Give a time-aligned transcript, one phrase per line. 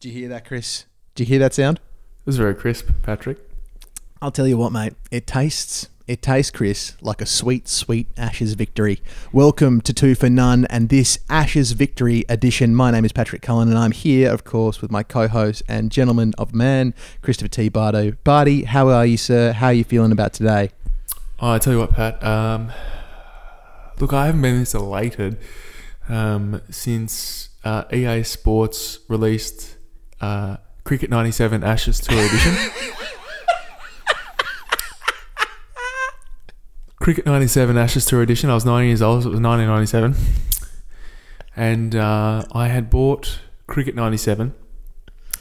[0.00, 0.84] Did you hear that, Chris?
[1.14, 1.78] Do you hear that sound?
[1.78, 3.38] It was very crisp, Patrick.
[4.20, 4.92] I'll tell you what, mate.
[5.10, 9.00] It tastes, it tastes, Chris, like a sweet, sweet Ashes victory.
[9.32, 12.74] Welcome to Two for None and this Ashes victory edition.
[12.74, 16.34] My name is Patrick Cullen, and I'm here, of course, with my co-host and gentleman
[16.36, 17.70] of man, Christopher T.
[17.70, 18.12] Bardo.
[18.22, 19.52] Barty, how are you, sir?
[19.52, 20.70] How are you feeling about today?
[21.40, 22.22] Oh, I tell you what, Pat.
[22.22, 22.70] Um,
[23.98, 25.38] look, I haven't been this elated
[26.10, 29.76] um, since uh, EA Sports released
[30.20, 32.54] uh, Cricket 97 Ashes Tour Edition.
[37.00, 38.50] Cricket 97 Ashes Tour Edition.
[38.50, 39.22] I was nine years old.
[39.22, 40.14] So it was 1997.
[41.56, 44.54] And uh, I had bought Cricket 97.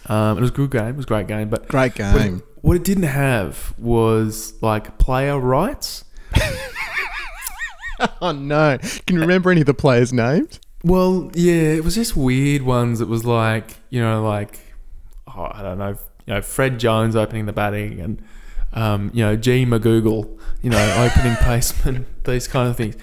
[0.08, 0.88] Um, it was a good game.
[0.90, 1.50] It was a great game.
[1.50, 2.44] But Great what it, game.
[2.62, 6.06] what it didn't have was like player rights.
[8.22, 8.78] Oh no!
[9.08, 10.60] Can you remember any of the players' names?
[10.84, 13.00] Well, yeah, it was just weird ones.
[13.00, 14.60] It was like you know, like
[15.28, 18.22] oh, I don't know, you know, Fred Jones opening the batting, and
[18.74, 22.96] um, you know, G McGoogle, you know, opening placement, these kind of things.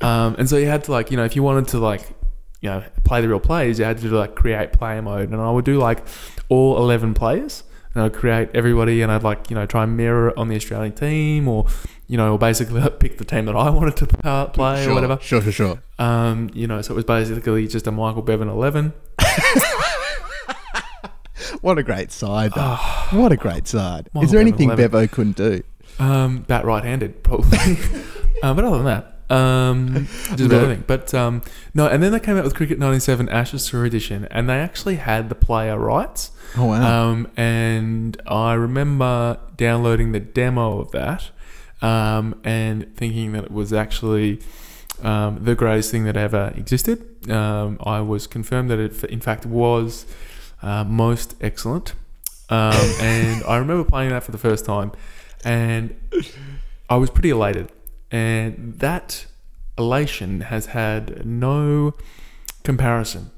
[0.00, 2.02] Um, and so you had to like, you know, if you wanted to like,
[2.60, 5.40] you know, play the real players, you had to do like create player mode, and
[5.40, 6.04] I would do like
[6.48, 7.64] all eleven players.
[7.94, 10.56] And I'd create everybody, and I'd like you know try and mirror it on the
[10.56, 11.66] Australian team, or
[12.06, 14.06] you know, or basically pick the team that I wanted to
[14.54, 15.18] play or whatever.
[15.20, 15.82] Sure, sure, sure.
[15.98, 18.94] Um, you know, so it was basically just a Michael Bevan eleven.
[21.60, 22.52] What a great side!
[22.54, 22.76] though.
[23.12, 24.08] what a great side!
[24.20, 24.84] Is there anything 11.
[24.84, 25.62] Bevo couldn't do?
[25.98, 27.58] Um, bat right-handed, probably.
[28.42, 30.84] um, but other than that, um, just about everything.
[30.86, 31.42] But um,
[31.74, 34.96] no, and then they came out with Cricket '97 Ashes Tour Edition, and they actually
[34.96, 36.30] had the player rights.
[36.56, 37.10] Oh wow!
[37.10, 41.30] Um, and I remember downloading the demo of that,
[41.80, 44.40] um, and thinking that it was actually
[45.02, 47.30] um, the greatest thing that ever existed.
[47.30, 50.06] Um, I was confirmed that it, in fact, was
[50.62, 51.94] uh, most excellent.
[52.48, 54.92] Um, and I remember playing that for the first time,
[55.44, 55.94] and
[56.88, 57.70] I was pretty elated.
[58.10, 59.26] And that
[59.78, 61.94] elation has had no
[62.62, 63.30] comparison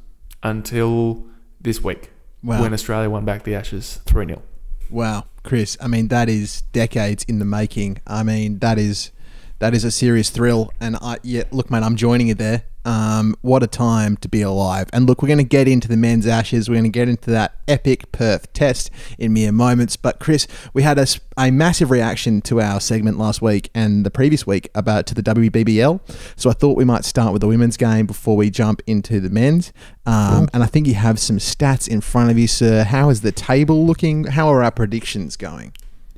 [0.43, 1.25] until
[1.61, 2.11] this week
[2.43, 2.61] Wow.
[2.61, 4.43] when Australia won back the Ashes 3 0.
[4.91, 5.79] Wow, Chris.
[5.81, 7.99] I mean, that is decades in the making.
[8.07, 9.13] I mean, that is
[9.61, 10.73] that is a serious thrill.
[10.81, 12.65] And I, yeah, look, man, I'm joining you there.
[12.85, 14.89] Um, what a time to be alive.
[14.93, 16.69] And look, we're going to get into the men's ashes.
[16.69, 19.97] We're going to get into that epic Perth test in mere moments.
[19.97, 21.07] But Chris, we had a,
[21.37, 25.23] a massive reaction to our segment last week and the previous week about to the
[25.23, 26.01] WBBL.
[26.37, 29.31] So I thought we might start with the women's game before we jump into the
[29.31, 29.73] men's.
[30.07, 32.85] Um, and I think you have some stats in front of you, sir.
[32.85, 34.25] How is the table looking?
[34.25, 35.73] How are our predictions going?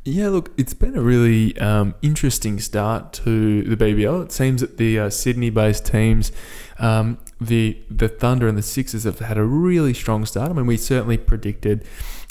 [0.08, 4.26] Yeah, look, it's been a really um, interesting start to the BBL.
[4.26, 6.30] It seems that the uh, Sydney-based teams,
[6.78, 10.50] um, the the Thunder and the Sixers, have had a really strong start.
[10.50, 11.84] I mean, we certainly predicted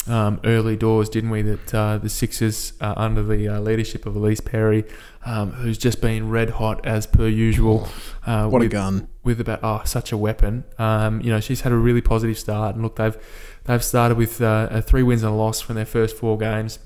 [0.06, 4.14] um, early doors, didn't we, that uh, the Sixers, uh, under the uh, leadership of
[4.14, 4.84] Ellyse Perry,
[5.26, 7.88] um, who's just been red hot as per usual.
[8.24, 9.08] Uh, What a with- gun.
[9.22, 10.64] with about oh such a weapon.
[10.78, 13.18] Um, you know she's had a really positive start, and look they've
[13.64, 16.78] they've started with uh, three wins and a loss from their first four games.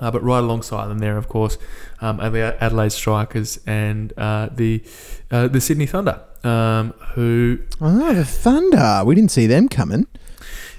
[0.00, 1.58] Uh, but right alongside them there, of course,
[2.00, 4.82] um, are the Adelaide Strikers and uh, the
[5.30, 9.02] uh, the Sydney Thunder, um, who Oh, the Thunder.
[9.04, 10.06] We didn't see them coming.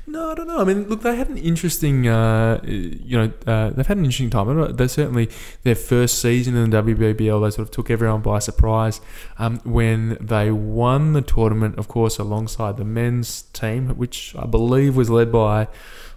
[0.07, 0.59] no, I don't know.
[0.59, 4.31] I mean, look, they had an interesting, uh, you know, uh, they've had an interesting
[4.31, 4.49] time.
[4.49, 5.29] I don't know, They certainly
[5.63, 9.01] their first season in the WBBL, they sort of took everyone by surprise
[9.37, 11.77] um, when they won the tournament.
[11.77, 15.67] Of course, alongside the men's team, which I believe was led by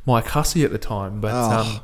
[0.06, 1.20] Mike Hussey at the time.
[1.20, 1.58] But Oh.
[1.60, 1.80] um,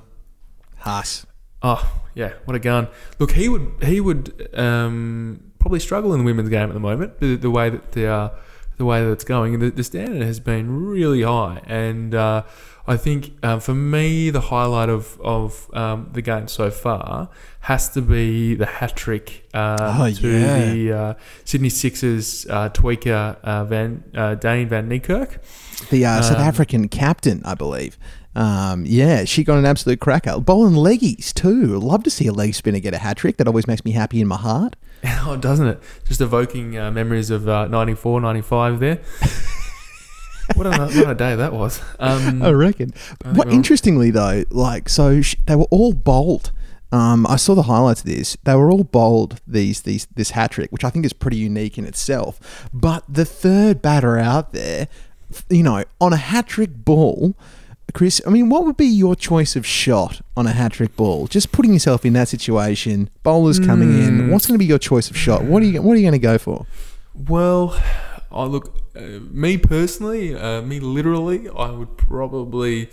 [0.88, 1.26] Haas.
[1.62, 2.88] Oh yeah, what a gun!
[3.18, 7.18] Look, he would he would um, probably struggle in the women's game at the moment.
[7.20, 8.28] The, the way that the uh,
[8.76, 12.44] the way that it's going, the, the standard has been really high, and uh,
[12.86, 17.28] I think uh, for me the highlight of of um, the game so far
[17.60, 20.64] has to be the hat trick uh, Oh, to yeah.
[20.72, 21.14] the uh,
[21.44, 25.38] Sydney Sixers uh, tweaker uh, Van uh, Dane Van Niekerk.
[25.90, 27.98] The uh, South Um, African captain, I believe.
[28.38, 30.38] Um, yeah, she got an absolute cracker.
[30.38, 31.76] Bowling leggies too.
[31.80, 33.36] Love to see a leg spinner get a hat trick.
[33.36, 34.76] That always makes me happy in my heart.
[35.22, 35.80] Oh, doesn't it?
[36.06, 38.96] Just evoking uh, memories of uh, 94, 95 there.
[40.54, 41.80] what, a, what a day that was.
[42.00, 42.92] Um, I reckon.
[43.24, 46.50] I What interestingly though, like so, sh- they were all bowled
[46.90, 48.36] Um, I saw the highlights of this.
[48.44, 51.76] They were all bowled these these this hat trick, which I think is pretty unique
[51.78, 52.68] in itself.
[52.72, 54.88] But the third batter out there,
[55.50, 57.36] you know, on a hat trick ball,
[57.94, 58.20] Chris.
[58.26, 61.26] I mean, what would be your choice of shot on a hat trick ball?
[61.26, 64.20] Just putting yourself in that situation, bowlers coming in.
[64.20, 64.30] Hmm.
[64.30, 65.44] What's going to be your choice of shot?
[65.44, 66.66] What are you What are you going to go for?
[67.14, 67.80] Well,
[68.30, 69.00] I look, uh,
[69.30, 72.90] me personally, uh, me literally, I would probably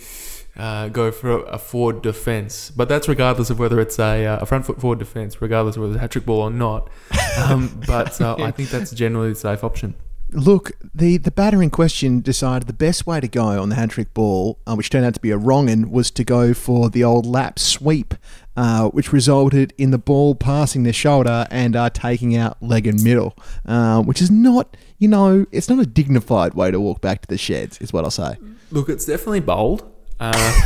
[0.58, 4.46] uh, go for a, forward defence, but that's regardless of whether it's a, uh, a
[4.46, 6.90] front foot forward defence, regardless of whether it's a hat trick ball or not.
[7.38, 9.96] Um, but uh, I think that's generally the safe option.
[10.36, 13.92] Look, the, the batter in question decided the best way to go on the hat
[13.92, 16.90] trick ball, uh, which turned out to be a wrong un, was to go for
[16.90, 18.14] the old lap sweep,
[18.58, 23.02] uh, which resulted in the ball passing their shoulder and uh, taking out leg and
[23.02, 23.34] middle,
[23.66, 27.28] uh, which is not, you know, it's not a dignified way to walk back to
[27.30, 28.36] the sheds, is what I'll say.
[28.72, 29.90] Look, it's definitely bold.
[30.20, 30.62] Uh,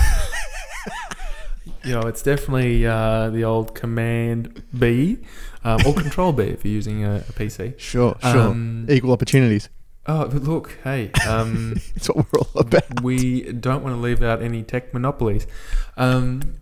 [1.84, 5.20] you know, it's definitely uh, the old Command B
[5.64, 7.78] um, or Control B if you're using a, a PC.
[7.80, 8.38] Sure, sure.
[8.40, 9.70] Um, Equal opportunities.
[10.08, 13.04] Oh, but look, hey, um, It's what we're all about.
[13.04, 15.46] we don't want to leave out any tech monopolies.
[15.98, 16.56] Um,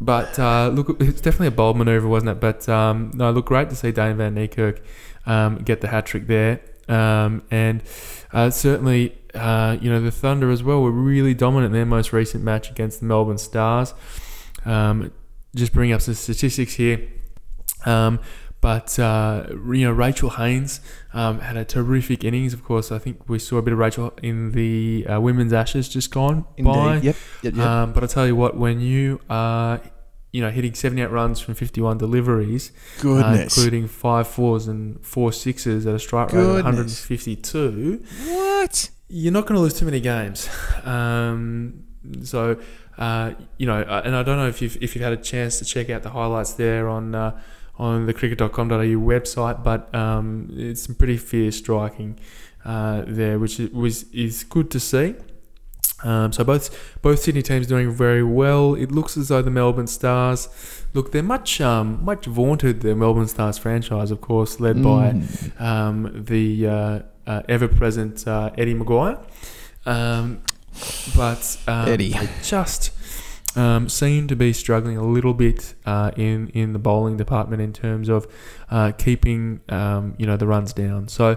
[0.00, 2.40] but uh, look, it's definitely a bold manoeuvre, wasn't it?
[2.40, 4.80] But um, no, look, great to see Dane Van Niekerk
[5.24, 6.60] um, get the hat trick there.
[6.88, 7.82] Um, and
[8.32, 12.12] uh, certainly, uh, you know, the Thunder as well were really dominant in their most
[12.12, 13.94] recent match against the Melbourne Stars.
[14.66, 15.12] Um,
[15.54, 17.08] just bring up some statistics here.
[17.84, 18.20] Um,
[18.64, 20.80] but uh, you know, Rachel Haynes
[21.12, 22.54] um, had a terrific innings.
[22.54, 25.86] Of course, I think we saw a bit of Rachel in the uh, women's Ashes
[25.86, 26.94] just gone by.
[26.96, 27.56] Yep, yep, yep.
[27.58, 29.82] Um, but I tell you what, when you are,
[30.32, 32.72] you know, hitting 78 runs from 51 deliveries,
[33.04, 38.88] uh, including five fours and four sixes at a strike rate of 152, what?
[39.08, 40.48] you're not going to lose too many games.
[40.84, 41.84] Um,
[42.22, 42.58] so,
[42.96, 45.58] uh, you know, uh, and I don't know if you've if you've had a chance
[45.58, 47.40] to check out the highlights there on uh,
[47.78, 52.18] on the cricket.com.au website, but um, it's some pretty fierce striking
[52.64, 55.14] uh, there, which is, was is good to see.
[56.02, 58.74] Um, so both both Sydney teams doing very well.
[58.74, 60.48] It looks as though the Melbourne Stars,
[60.92, 62.80] look, they're much um, much vaunted.
[62.82, 65.60] The Melbourne Stars franchise, of course, led by Mm.
[65.60, 69.18] um, the uh, uh, ever present uh, Eddie McGuire.
[69.86, 70.40] Um,
[71.16, 72.14] but um, Eddie.
[72.42, 72.90] just
[73.56, 77.72] um, seem to be struggling a little bit uh, in in the bowling department in
[77.72, 78.26] terms of
[78.70, 81.08] uh, keeping um, you know the runs down.
[81.08, 81.36] So.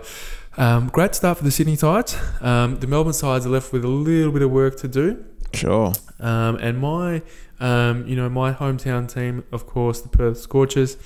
[0.60, 2.18] Um, great start for the Sydney sides.
[2.42, 5.24] Um, the Melbourne sides are left with a little bit of work to do.
[5.54, 5.94] Sure.
[6.20, 7.22] Um, and my,
[7.60, 10.98] um, you know, my hometown team, of course, the Perth Scorchers.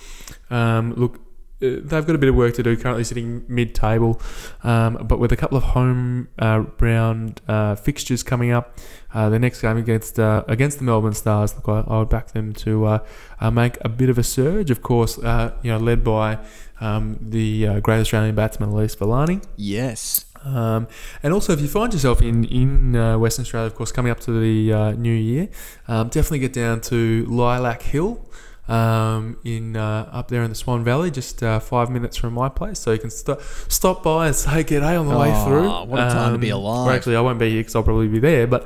[0.49, 1.19] Um, look,
[1.61, 2.75] they've got a bit of work to do.
[2.75, 4.21] Currently sitting mid-table,
[4.63, 8.77] um, but with a couple of home uh, round uh, fixtures coming up,
[9.13, 12.31] uh, the next game against uh, against the Melbourne Stars, look, I, I would back
[12.33, 12.99] them to uh,
[13.39, 14.71] uh, make a bit of a surge.
[14.71, 16.39] Of course, uh, you know, led by
[16.79, 19.41] um, the uh, great Australian batsman Elyse Villani.
[19.55, 20.25] Yes.
[20.43, 20.87] Um,
[21.21, 24.19] and also, if you find yourself in in uh, Western Australia, of course, coming up
[24.21, 25.49] to the uh, new year,
[25.87, 28.25] um, definitely get down to Lilac Hill.
[28.67, 32.47] Um, in uh, up there in the Swan Valley, just uh, five minutes from my
[32.47, 35.69] place, so you can st- stop by and say g'day on the way Oh, through.
[35.89, 36.85] what a time to be Um, alive.
[36.85, 38.65] Well, actually, I won't be here because I'll probably be there, but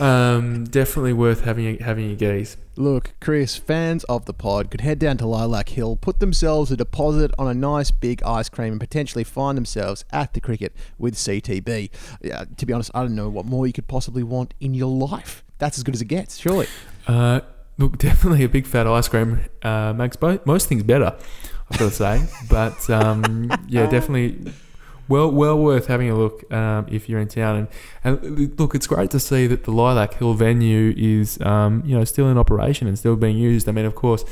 [0.00, 2.56] um, definitely worth having a, having a gaze.
[2.76, 6.76] Look, Chris, fans of the pod could head down to Lilac Hill, put themselves a
[6.76, 11.14] deposit on a nice big ice cream, and potentially find themselves at the cricket with
[11.14, 11.90] CTB.
[12.20, 14.90] Yeah, to be honest, I don't know what more you could possibly want in your
[14.90, 15.44] life.
[15.58, 16.66] That's as good as it gets, surely.
[17.06, 17.42] Uh,
[17.78, 21.16] look, definitely a big fat ice cream uh, makes both, most things better.
[21.70, 24.52] I've got to say, but um, yeah, definitely
[25.08, 27.68] well well worth having a look um, if you're in town.
[28.04, 31.96] And, and look, it's great to see that the Lilac Hill venue is um, you
[31.98, 33.68] know still in operation and still being used.
[33.68, 34.24] I mean, of course.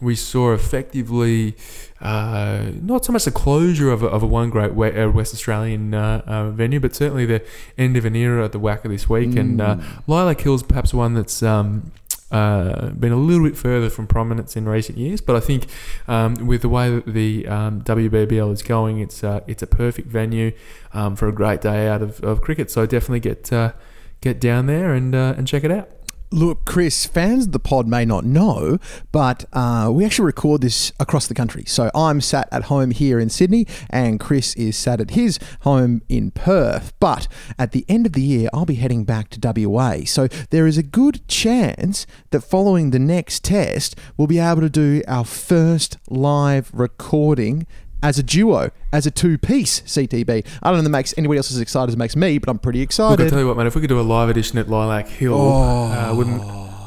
[0.00, 1.56] We saw effectively
[2.00, 5.94] uh, not so much the closure of a, of a one great uh, West Australian
[5.94, 7.42] uh, uh, venue, but certainly the
[7.78, 9.36] end of an era at the WACA this week.
[9.36, 11.92] And uh, Lilac Hill's perhaps one that's um,
[12.30, 15.66] uh, been a little bit further from prominence in recent years, but I think
[16.08, 20.08] um, with the way that the um, WBBL is going, it's uh, it's a perfect
[20.08, 20.52] venue
[20.92, 22.70] um, for a great day out of, of cricket.
[22.70, 23.72] So definitely get uh,
[24.20, 26.03] get down there and uh, and check it out.
[26.34, 28.78] Look, Chris, fans of the pod may not know,
[29.12, 31.62] but uh, we actually record this across the country.
[31.64, 36.02] So I'm sat at home here in Sydney, and Chris is sat at his home
[36.08, 36.92] in Perth.
[36.98, 39.98] But at the end of the year, I'll be heading back to WA.
[40.06, 44.68] So there is a good chance that following the next test, we'll be able to
[44.68, 47.64] do our first live recording
[48.02, 50.46] as a duo, as a two piece CTB.
[50.62, 52.48] I don't know if that makes anybody else as excited as it makes me, but
[52.48, 53.28] I'm pretty Look, I excited.
[53.28, 55.92] tell you what, man, if we could do a live edition at Lilac Hill, Oh.
[55.92, 56.42] uh, wouldn't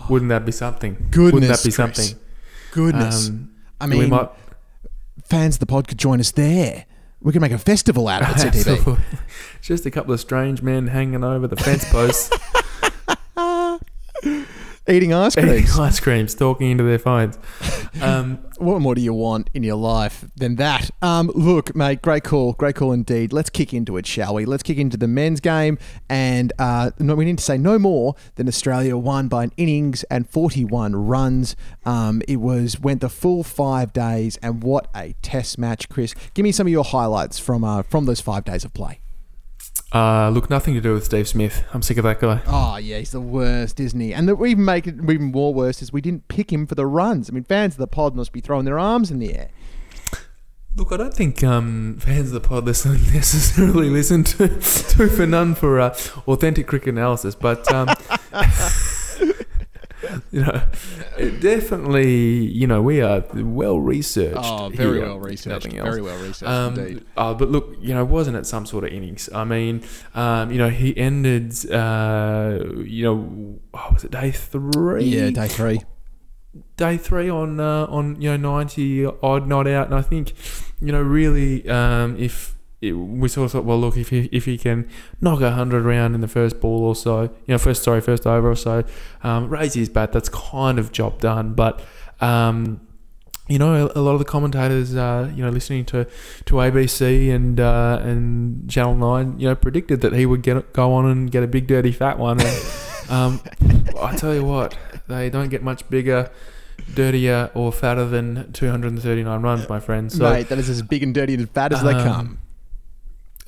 [0.09, 0.93] wouldn't that be something?
[1.11, 1.75] Goodness wouldn't that be Chris.
[1.75, 2.19] something?
[2.71, 3.27] Goodness.
[3.29, 3.49] Um,
[3.81, 4.29] I mean, we might
[5.25, 6.85] fans of the pod could join us there.
[7.21, 8.99] We could make a festival out of it, CTB.
[9.61, 12.29] Just a couple of strange men hanging over the fence posts,
[14.89, 15.77] Eating ice eating creams.
[15.79, 17.37] ice creams, talking into their phones.
[18.01, 20.89] Um, what more do you want in your life than that?
[21.01, 23.33] Um, look, mate, great call, great call indeed.
[23.33, 24.45] Let's kick into it, shall we?
[24.45, 25.77] Let's kick into the men's game,
[26.09, 30.03] and uh, no, we need to say no more than Australia won by an innings
[30.05, 31.55] and 41 runs.
[31.85, 36.13] Um, it was went the full five days, and what a Test match, Chris!
[36.33, 38.99] Give me some of your highlights from uh, from those five days of play.
[39.93, 41.63] Uh, look, nothing to do with Steve Smith.
[41.73, 42.41] I'm sick of that guy.
[42.45, 44.13] Oh yeah, he's the worst, isn't he?
[44.13, 46.75] And that we even make it even more worse is we didn't pick him for
[46.75, 47.29] the runs.
[47.29, 49.49] I mean, fans of the pod must be throwing their arms in the air.
[50.75, 54.47] Look, I don't think um, fans of the pod listening necessarily listen to,
[54.89, 57.87] Two for None for uh, authentic cricket analysis, but um,
[60.31, 60.61] you know,
[61.17, 64.37] it definitely, you know, we are well researched.
[64.41, 65.65] Oh, very here, well researched.
[65.65, 65.89] nothing else.
[65.89, 67.05] Very well researched Um, indeed.
[67.15, 69.29] uh, but look, you know, wasn't it some sort of innings?
[69.33, 69.83] I mean,
[70.15, 75.03] um, you know, he ended, uh, you know, oh, was it day three?
[75.05, 75.81] Yeah, day three.
[76.75, 80.33] day three on uh, on you know ninety odd not out, and I think
[80.81, 84.45] you know really um, if it, we sort of thought, well, look, if he if
[84.45, 84.87] he can
[85.19, 88.27] knock a hundred around in the first ball or so, you know, first sorry, first
[88.27, 88.83] over or so,
[89.23, 91.53] um, raise his bat, that's kind of job done.
[91.53, 91.81] But
[92.21, 92.81] um,
[93.47, 96.05] you know, a, a lot of the commentators, uh, you know, listening to,
[96.45, 100.93] to ABC and uh, and Channel Nine, you know, predicted that he would get go
[100.93, 102.39] on and get a big dirty fat one.
[102.41, 102.65] And,
[103.09, 103.41] um,
[103.99, 106.29] I tell you what, they don't get much bigger,
[106.93, 110.11] dirtier, or fatter than 239 runs, my friend.
[110.11, 112.37] So Mate, that is as big and dirty and as bad as they Um, come.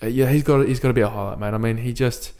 [0.01, 1.53] Uh, yeah, he's got he's got to be a highlight, mate.
[1.53, 2.31] I mean, he just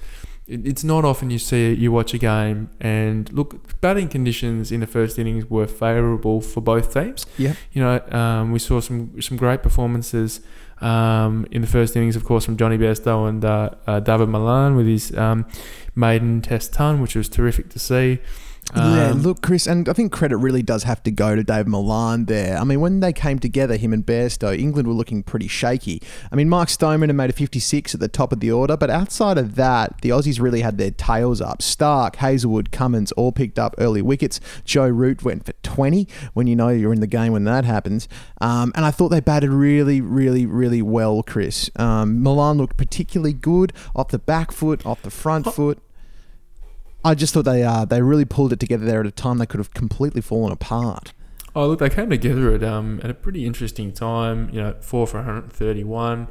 [0.47, 4.79] it- it's not often you see you watch a game and look batting conditions in
[4.79, 7.25] the first innings were favourable for both teams.
[7.37, 7.53] Yeah.
[7.71, 10.41] you know, um, we saw some some great performances
[10.81, 14.75] um, in the first innings, of course, from Johnny Bairstow and uh, uh, David Malan
[14.77, 15.45] with his um,
[15.95, 18.19] maiden Test ton, which was terrific to see.
[18.75, 21.67] Yeah, Um, look, Chris, and I think credit really does have to go to Dave
[21.67, 22.57] Malan there.
[22.57, 26.01] I mean, when they came together, him and Bairstow, England were looking pretty shaky.
[26.31, 28.89] I mean, Mark Stoneman had made a 56 at the top of the order, but
[28.89, 31.59] outside of that, the Aussies really had their tails up.
[31.59, 34.39] Starc, Hazlewood, Cummins all picked up early wickets.
[34.65, 38.07] Joe Root went for 20 when you know you're in the game when that happens.
[38.39, 41.69] Um, and I thought they batted really, really, really well, Chris.
[41.75, 45.79] Um, Malan looked particularly good off the back foot, off the front foot.
[47.03, 49.45] I just thought they uh, they really pulled it together there at a time they
[49.45, 51.13] could have completely fallen apart.
[51.55, 54.49] Oh, look, they came together at um at a pretty interesting time.
[54.51, 56.27] You know, four for 131.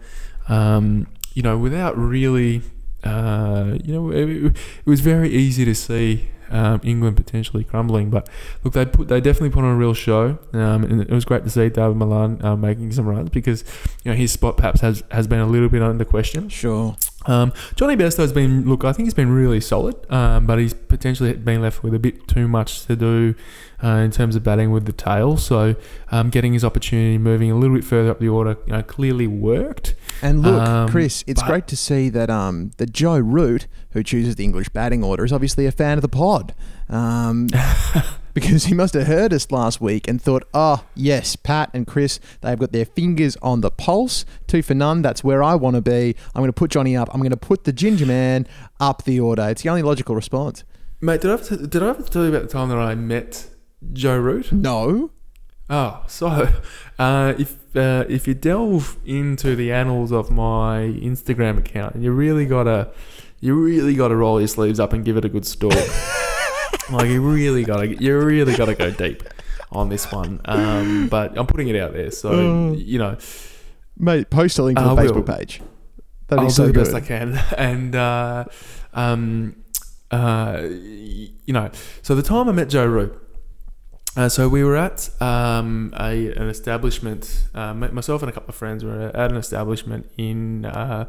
[0.48, 2.62] Um, you know, without really,
[3.04, 4.56] uh, you know, it, it
[4.86, 8.10] was very easy to see um, England potentially crumbling.
[8.10, 8.28] But
[8.64, 11.44] look, they put they definitely put on a real show, um, and it was great
[11.44, 13.64] to see David Malan uh, making some runs because
[14.04, 16.48] you know his spot perhaps has has been a little bit under question.
[16.48, 16.96] Sure.
[17.28, 20.74] Um, Johnny Bairstow has been, look, I think he's been really solid, um, but he's
[20.74, 23.34] potentially been left with a bit too much to do
[23.84, 25.36] uh, in terms of batting with the tail.
[25.36, 25.76] So
[26.10, 29.26] um, getting his opportunity, moving a little bit further up the order, you know, clearly
[29.26, 29.94] worked.
[30.22, 34.34] And look, Um, Chris, it's great to see that um, that Joe Root, who chooses
[34.36, 36.54] the English batting order, is obviously a fan of the pod.
[38.34, 42.20] Because he must have heard us last week and thought, oh, yes, Pat and Chris,
[42.40, 44.24] they've got their fingers on the pulse.
[44.46, 46.14] Two for none, that's where I want to be.
[46.34, 47.08] I'm going to put Johnny up.
[47.12, 48.46] I'm going to put the Ginger Man
[48.80, 49.48] up the order.
[49.48, 50.64] It's the only logical response.
[51.00, 53.46] Mate, did I, ever did I ever tell you about the time that I met
[53.92, 54.52] Joe Root?
[54.52, 55.10] No.
[55.70, 56.48] Oh, so
[56.98, 62.46] uh, if uh, if you delve into the annals of my Instagram account, you really
[62.46, 62.90] gotta
[63.40, 65.72] you really gotta roll your sleeves up and give it a good stalk.
[66.90, 69.22] like you really gotta you really gotta go deep
[69.72, 70.40] on this one.
[70.44, 72.86] Um, but I'm putting it out there, so Mm.
[72.86, 73.16] you know
[74.00, 75.22] Mate, post a link to I the will.
[75.22, 75.60] Facebook page.
[76.28, 76.84] That'd I'll so do the good.
[76.84, 77.36] best I can.
[77.58, 78.44] And uh,
[78.94, 79.56] um,
[80.10, 81.70] uh, you know,
[82.02, 83.12] so the time I met Joe Root.
[84.16, 87.44] Uh, so we were at um, a, an establishment.
[87.54, 91.08] Uh, myself and a couple of friends were at an establishment in uh,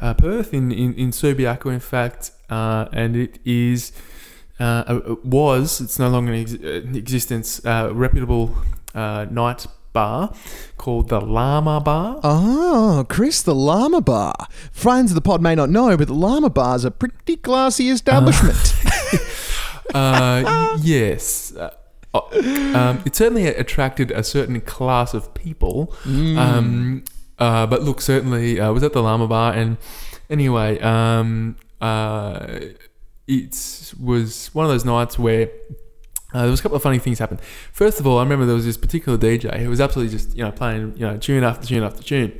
[0.00, 3.92] uh, Perth, in, in in Subiaco, in fact, uh, and it is
[4.60, 7.64] uh, uh, was it's no longer in, ex- in existence.
[7.64, 8.56] Uh, reputable
[8.94, 10.32] uh, night bar
[10.76, 12.20] called the Llama Bar.
[12.22, 14.34] Oh, Chris, the Llama Bar.
[14.72, 17.88] Friends of the pod may not know, but the Llama Bar is a pretty classy
[17.88, 18.74] establishment.
[19.94, 21.54] Uh, yes.
[21.56, 21.70] Uh,
[22.12, 25.94] um, it certainly attracted a certain class of people.
[26.04, 26.36] Mm.
[26.36, 27.04] Um,
[27.38, 29.78] uh, but look, certainly uh, was at the Llama Bar, and
[30.28, 32.58] anyway, um, uh,
[33.28, 35.48] it was one of those nights where
[36.34, 37.40] Uh, there was a couple of funny things happened.
[37.72, 40.44] First of all, I remember there was this particular DJ who was absolutely just you
[40.44, 42.32] know playing you know tune after tune after tune,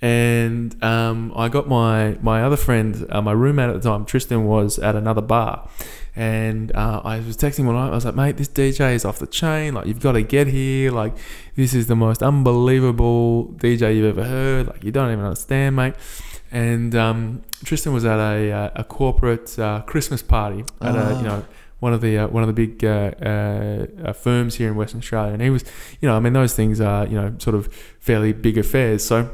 [0.00, 4.44] and um, I got my my other friend, uh, my roommate at the time, Tristan,
[4.44, 5.68] was at another bar,
[6.14, 7.90] and uh, I was texting one night.
[7.90, 9.74] I was like, "Mate, this DJ is off the chain.
[9.74, 10.92] Like, you've got to get here.
[10.92, 11.14] Like,
[11.56, 14.68] this is the most unbelievable DJ you've ever heard.
[14.68, 15.94] Like, you don't even understand, mate."
[16.52, 21.22] And um, Tristan was at a, uh, a corporate uh, Christmas party at a you
[21.22, 21.44] know
[21.82, 25.00] one of the uh, one of the big uh, uh, uh, firms here in Western
[25.00, 25.64] Australia, and he was,
[26.00, 29.04] you know, I mean, those things are, you know, sort of fairly big affairs.
[29.04, 29.28] So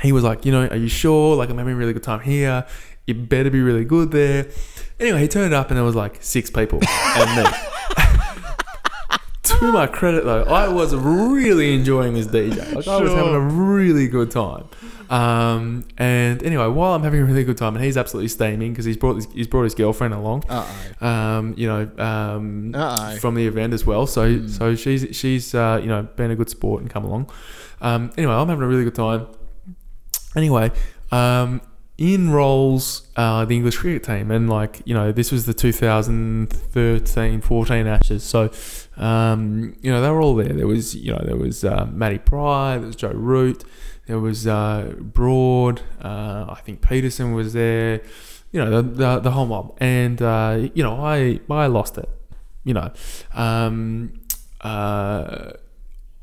[0.00, 1.36] he was like, you know, are you sure?
[1.36, 2.64] Like, I'm having a really good time here.
[3.06, 4.48] It better be really good there.
[4.98, 7.50] Anyway, he turned up, and there was like six people and me.
[9.60, 12.56] to my credit, though, I was really enjoying this DJ.
[12.74, 14.64] Like, I was having a really good time.
[15.10, 18.84] Um, and anyway, while I'm having a really good time, and he's absolutely steaming because
[18.84, 20.44] he's brought his, he's brought his girlfriend along.
[20.48, 20.66] Uh
[21.00, 22.78] Um, you know, um, oh.
[22.78, 24.06] Uh from the event as well.
[24.06, 24.50] So Mm.
[24.50, 27.30] so she's she's uh, you know been a good sport and come along.
[27.80, 29.26] Um, anyway, I'm having a really good time.
[30.36, 30.70] Anyway,
[31.10, 31.62] um,
[31.98, 37.86] in rolls uh, the English cricket team, and like you know, this was the 2013-14
[37.86, 38.22] Ashes.
[38.22, 38.50] So
[38.96, 40.52] um, you know they were all there.
[40.52, 43.64] There was you know there was uh, Matty Prior, there was Joe Root,
[44.06, 45.82] there was uh, Broad.
[46.00, 48.00] Uh, I think Pietersen was there.
[48.52, 52.08] You know the the, the whole mob, and uh, you know I I lost it.
[52.64, 52.92] You know,
[53.34, 54.12] um,
[54.60, 55.52] uh,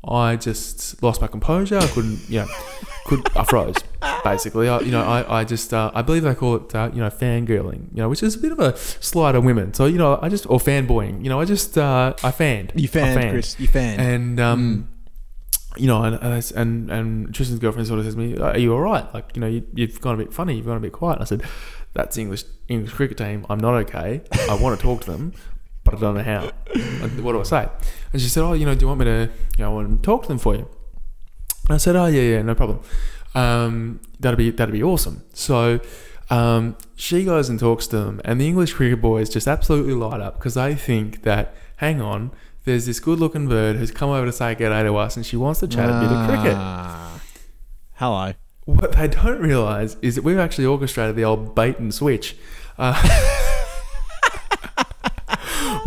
[0.08, 1.78] I just lost my composure.
[1.78, 2.46] I couldn't, you know,
[3.06, 3.76] could I froze
[4.24, 4.68] basically.
[4.68, 7.10] I, you know, I, I just uh, I believe they call it uh, you know
[7.10, 9.72] fangirling, you know, which is a bit of a slight on women.
[9.74, 11.22] So you know, I just or fanboying.
[11.22, 12.72] You know, I just uh, I fanned.
[12.74, 13.32] You I fanned, fanned.
[13.32, 13.58] Chris.
[13.58, 14.00] You fanned.
[14.00, 14.88] And um,
[15.76, 18.80] you know, and and, and Tristan's girlfriend sort of says to me, "Are you all
[18.80, 19.12] right?
[19.14, 20.54] Like, you know, you, you've gone a bit funny.
[20.56, 21.42] You've gone a bit quiet." And I said,
[21.94, 23.46] "That's English English cricket team.
[23.48, 24.22] I'm not okay.
[24.48, 25.32] I want to talk to them,
[25.84, 26.50] but I don't know how.
[27.22, 27.68] What do I say?"
[28.12, 30.02] And she said, "Oh, you know, do you want me to, you know, I want
[30.02, 30.68] to talk to them for you?"
[31.68, 32.80] And I said, "Oh, yeah, yeah, no problem.
[33.34, 35.80] Um, that'd be that'd be awesome." So.
[36.28, 40.20] Um, she goes and talks to them, and the English cricket boys just absolutely light
[40.20, 42.32] up because they think that, hang on,
[42.66, 45.36] there's this good looking bird who's come over to say g'day to us and she
[45.36, 46.56] wants to chat a bit of cricket.
[46.56, 47.22] Ah.
[47.94, 48.32] Hello.
[48.64, 52.36] What they don't realise is that we've actually orchestrated the old bait and switch.
[52.76, 53.00] Uh,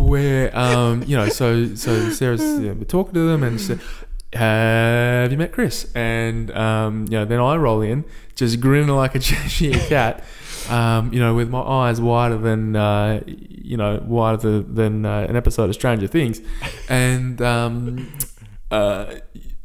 [0.00, 3.80] where, um, you know, so so Sarah's you know, talking to them and said,
[4.32, 5.90] have you met Chris?
[5.94, 10.24] And, um, you know, then I roll in, just grinning like a Cheshire cat,
[10.68, 15.36] um, you know, with my eyes wider than, uh, you know, wider than uh, an
[15.36, 16.40] episode of Stranger Things.
[16.88, 18.12] And, um,
[18.70, 19.16] uh,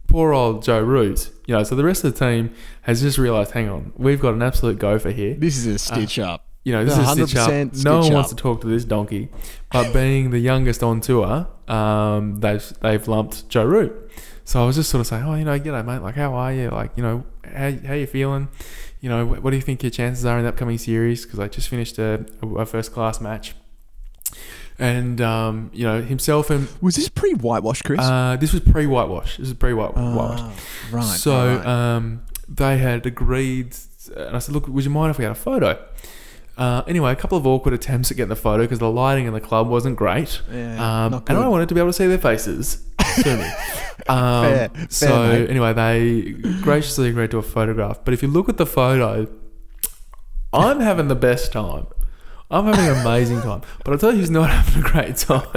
[0.08, 3.52] poor old Joe Root, you know, so the rest of the team has just realised,
[3.52, 5.36] hang on, we've got an absolute gopher here.
[5.36, 6.46] This is a stitch up.
[6.64, 7.50] You know, this is stitch up.
[7.50, 9.30] 100% No one stitch wants to talk to this donkey,
[9.72, 14.12] but being the youngest on tour, um, they've they've lumped Joe Root.
[14.48, 16.02] So I was just sort of saying, oh, you know, g'day, mate.
[16.04, 16.70] Like, how are you?
[16.70, 18.48] Like, you know, how how you feeling?
[19.02, 21.26] You know, what, what do you think your chances are in the upcoming series?
[21.26, 23.56] Because I just finished a, a first class match,
[24.78, 28.00] and um, you know, himself and Was this pre whitewash, Chris?
[28.00, 29.38] uh, this was pre whitewash.
[29.38, 30.40] This was pre whitewash.
[30.40, 30.54] Ah,
[30.92, 31.04] right.
[31.04, 31.66] So right.
[31.66, 33.76] um, they had agreed,
[34.16, 35.84] and I said, "Look, would you mind if we had a photo?"
[36.58, 39.34] Uh, anyway, a couple of awkward attempts at getting the photo because the lighting in
[39.34, 42.18] the club wasn't great, Yeah, um, and I wanted to be able to see their
[42.18, 42.82] faces.
[44.08, 45.50] Um, Fair, fair, so mate.
[45.50, 48.02] anyway, they graciously agreed to a photograph.
[48.06, 49.28] But if you look at the photo,
[50.54, 51.88] I'm having the best time.
[52.52, 53.62] I'm having an amazing time.
[53.84, 55.48] But I'll tell you who's not having a great time.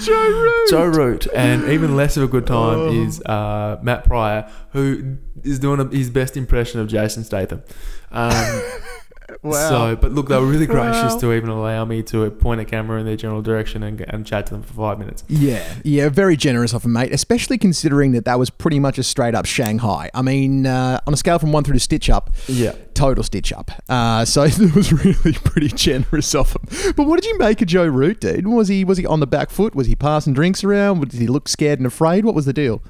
[0.00, 0.70] Joe Root.
[0.70, 2.92] Joe Root, and even less of a good time Oh.
[3.04, 7.62] is uh, Matt Prior, who is doing a, his best impression of Jason Statham.
[8.10, 8.62] Um,
[9.42, 9.68] Wow.
[9.68, 11.18] So, but look, they were really gracious Wow.
[11.20, 14.46] to even allow me to point a camera in their general direction and, and chat
[14.46, 15.24] to them for five minutes.
[15.28, 17.12] Yeah, yeah, very generous of him, mate.
[17.12, 20.10] Especially considering that that was pretty much a straight up Shanghai.
[20.14, 22.72] I mean, uh, on a scale from one through to stitch up, Yeah.
[22.94, 23.70] total stitch up.
[23.88, 26.92] Uh, so it was really pretty generous of him.
[26.96, 28.46] But what did you make of Joe Root, dude?
[28.48, 29.74] Was he was he on the back foot?
[29.74, 31.00] Was he passing drinks around?
[31.08, 32.24] Did he look scared and afraid?
[32.24, 32.82] What was the deal?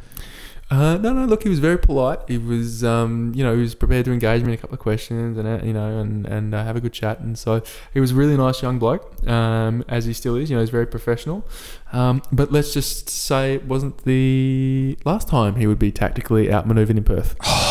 [0.70, 1.24] Uh, no, no.
[1.24, 2.20] Look, he was very polite.
[2.28, 4.80] He was, um, you know, he was prepared to engage me in a couple of
[4.80, 7.18] questions and uh, you know, and and uh, have a good chat.
[7.18, 10.48] And so he was a really nice young bloke, um, as he still is.
[10.48, 11.44] You know, he's very professional.
[11.92, 16.96] Um, but let's just say it wasn't the last time he would be tactically outmaneuvered
[16.96, 17.34] in Perth.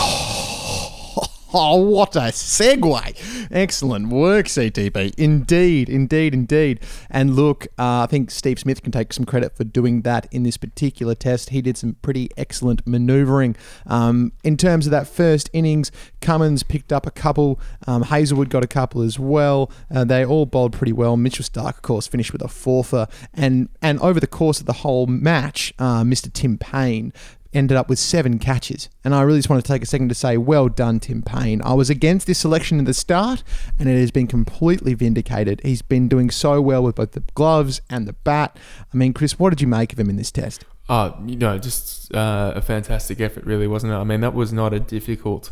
[1.51, 3.47] Oh, what a segue.
[3.49, 5.15] Excellent work, CTB.
[5.17, 6.79] Indeed, indeed, indeed.
[7.09, 10.43] And look, uh, I think Steve Smith can take some credit for doing that in
[10.43, 11.49] this particular test.
[11.49, 13.55] He did some pretty excellent manoeuvring.
[13.88, 18.63] Um, in terms of that first innings, Cummins picked up a couple, um, Hazlewood got
[18.63, 19.71] a couple as well.
[19.89, 21.17] Uh, they all bowled pretty well.
[21.17, 23.07] Mitchell Starc, of course, finished with a fourther.
[23.33, 26.31] And, and over the course of the whole match, uh, Mr.
[26.31, 27.12] Tim Paine
[27.53, 28.89] ended up with seven catches.
[29.03, 31.62] And I really just want to take a second to say, well done, Tim Paine.
[31.63, 33.43] I was against this selection at the start,
[33.77, 35.62] and it has been completely vindicated.
[35.63, 38.57] He's been doing so well with both the gloves and the bat.
[38.93, 40.65] I mean, Chris, what did you make of him in this test?
[40.88, 43.95] Oh, you know, just uh, a fantastic effort, really, wasn't it?
[43.95, 45.51] I mean, that was not a difficult.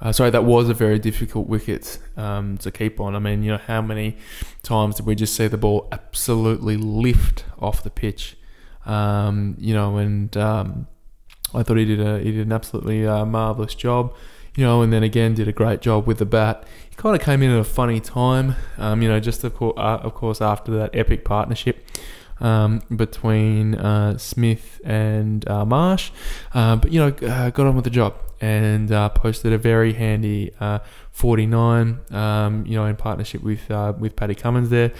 [0.00, 3.14] Uh, sorry, that was a very difficult wicket um, to keep on.
[3.14, 4.16] I mean, you know, how many
[4.62, 8.38] times did we just see the ball absolutely lift off the pitch?
[8.86, 10.86] Um, you know, and um,
[11.54, 14.14] I thought he did a he did an absolutely uh, marvelous job,
[14.56, 16.64] you know, and then again did a great job with the bat.
[16.88, 19.74] He kind of came in at a funny time, um, you know, just of course,
[19.76, 21.86] uh, of course after that epic partnership.
[22.42, 26.10] Um, between uh, Smith and uh, Marsh,
[26.54, 30.50] uh, but you know, uh, got on with the job and posted a very handy
[31.10, 32.00] 49.
[32.10, 34.92] Um, you know, in partnership with with Paddy Cummins there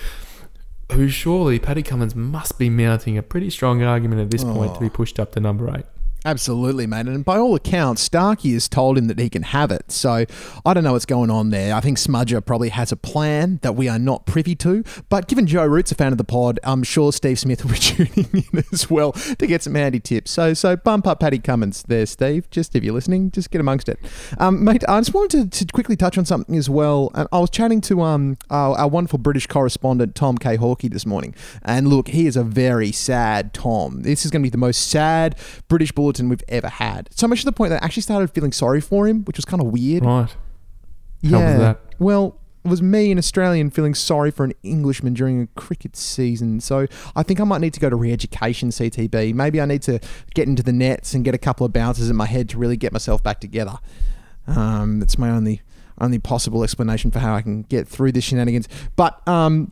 [0.92, 4.52] who surely Paddy Cummins must be mounting a pretty strong argument at this oh.
[4.52, 4.90] point to be oh.
[4.90, 5.86] pushed up to number eight.
[6.24, 7.06] Absolutely, mate.
[7.06, 9.90] And by all accounts, Starkey has told him that he can have it.
[9.90, 10.26] So
[10.66, 11.74] I don't know what's going on there.
[11.74, 14.84] I think Smudger probably has a plan that we are not privy to.
[15.08, 17.78] But given Joe Root's a fan of the pod, I'm sure Steve Smith will be
[17.78, 20.30] tuning in as well to get some handy tips.
[20.30, 22.50] So so bump up Paddy Cummins there, Steve.
[22.50, 23.98] Just if you're listening, just get amongst it.
[24.38, 27.10] Um, mate, I just wanted to, to, quickly touch on something as well.
[27.14, 30.56] And I was chatting to um, our, our wonderful British correspondent, Tom K.
[30.58, 31.34] Hawkey, this morning.
[31.62, 34.02] And look, he is a very sad Tom.
[34.02, 37.08] This is going to be the most sad British bulletin bulletin we've ever had.
[37.14, 39.44] So much to the point that I actually started feeling sorry for him, which was
[39.44, 40.04] kind of weird.
[40.04, 40.34] Right.
[41.22, 41.38] Yeah.
[41.38, 41.80] How was that?
[41.98, 46.60] Well, it was me, an Australian, feeling sorry for an Englishman during a cricket season.
[46.60, 49.32] So I think I might need to go to re-education CTB.
[49.34, 49.98] Maybe I need to
[50.34, 52.76] get into the nets and get a couple of bounces in my head to really
[52.76, 53.78] get myself back together.
[54.46, 55.62] Um, that's my only
[56.02, 58.68] only possible explanation for how I can get through this shenanigans.
[58.96, 59.70] But um,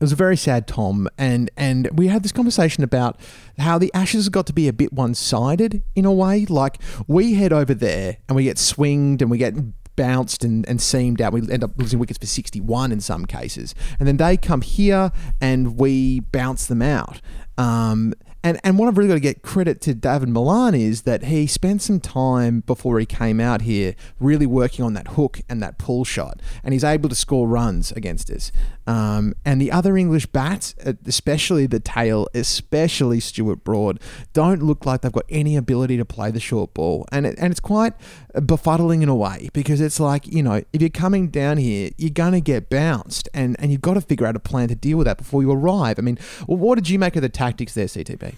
[0.00, 3.20] it was a very sad Tom, and and we had this conversation about
[3.58, 6.46] how the Ashes got to be a bit one sided in a way.
[6.46, 9.54] Like we head over there and we get swinged and we get
[9.96, 11.34] bounced and, and seamed out.
[11.34, 13.74] We end up losing wickets for 61 in some cases.
[13.98, 17.20] And then they come here and we bounce them out.
[17.58, 21.24] Um, and and what I've really got to get credit to David Malan is that
[21.24, 25.62] he spent some time before he came out here really working on that hook and
[25.62, 28.50] that pull shot, and he's able to score runs against us.
[28.86, 34.00] Um, and the other English bats, uh, especially the tail, especially Stuart Broad,
[34.32, 37.50] don't look like they've got any ability to play the short ball, and it, and
[37.50, 37.92] it's quite
[38.34, 42.10] befuddling in a way because it's like you know if you're coming down here, you're
[42.10, 45.04] gonna get bounced, and and you've got to figure out a plan to deal with
[45.04, 45.98] that before you arrive.
[45.98, 48.29] I mean, what did you make of the tactics there, CTB?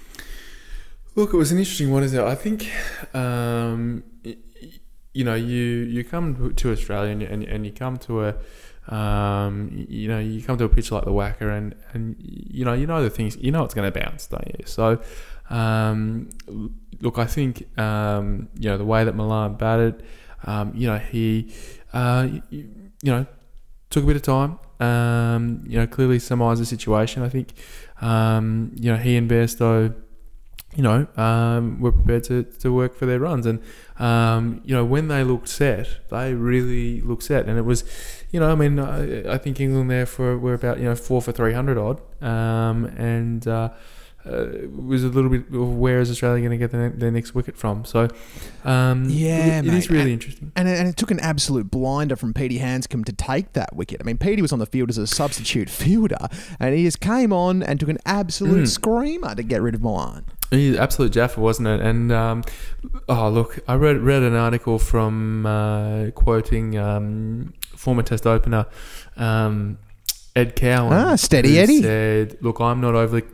[1.15, 2.23] Look, it was an interesting one, is it?
[2.23, 2.71] I think,
[3.15, 4.03] um,
[5.13, 10.09] you know, you you come to Australia and, and, you come to a, um, you
[10.09, 13.03] know, you come to a pitch like the WACA and, and you know, you know
[13.03, 14.65] the things, you know it's going to bounce, don't you?
[14.65, 15.03] So,
[15.51, 16.31] um,
[17.03, 20.03] look, I think, um, you know, the way that Malan batted,
[20.45, 21.53] um, you know, he,
[21.93, 22.69] uh, you,
[23.03, 23.27] you know,
[23.91, 24.59] took a bit of time.
[24.81, 27.23] Um, you know, clearly summarised the situation.
[27.23, 27.53] I think,
[28.01, 29.95] um, you know, he and Bairstow
[30.75, 33.47] you know, um, were prepared to, to work for their runs.
[33.47, 33.61] And,
[33.99, 37.47] um, you know, when they looked set, they really looked set.
[37.47, 37.85] And it was,
[38.31, 41.21] you know, I mean, I, I think England there for were about, you know, four
[41.21, 42.01] for 300 odd.
[42.23, 43.71] Um, and uh,
[44.25, 47.35] uh, was a little bit of where is Australia going to get their, their next
[47.35, 47.85] wicket from?
[47.85, 48.09] So,
[48.65, 50.53] um, yeah, it, it is really and, interesting.
[50.57, 54.01] And, and it took an absolute blinder from Petey Handscomb to take that wicket.
[54.01, 57.33] I mean, Petey was on the field as a substitute fielder, and he just came
[57.33, 58.69] on and took an absolute mm.
[58.69, 60.25] screamer to get rid of Malan.
[60.53, 61.81] He's absolute Jaffa, wasn't it?
[61.81, 62.45] And um,
[63.09, 68.67] oh, look, I read read an article from uh, quoting um, former Test opener
[69.17, 69.79] um,
[70.37, 70.93] Ed Cowan.
[70.93, 73.25] Ah, steady Eddie said, "Look, I'm not overly."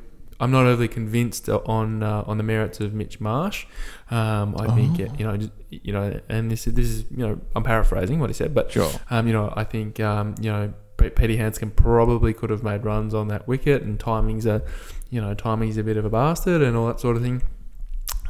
[0.41, 3.67] I'm not overly convinced on uh, on the merits of Mitch Marsh.
[4.09, 4.75] Um, I oh.
[4.77, 8.31] think you know, just, you know, and this this is you know, I'm paraphrasing what
[8.31, 8.89] he said, but sure.
[9.11, 13.15] um, you know, I think um, you know, Petey Handscomb probably could have made runs
[13.15, 14.63] on that wicket, and timing's a
[15.11, 17.43] you know, timing's a bit of a bastard and all that sort of thing.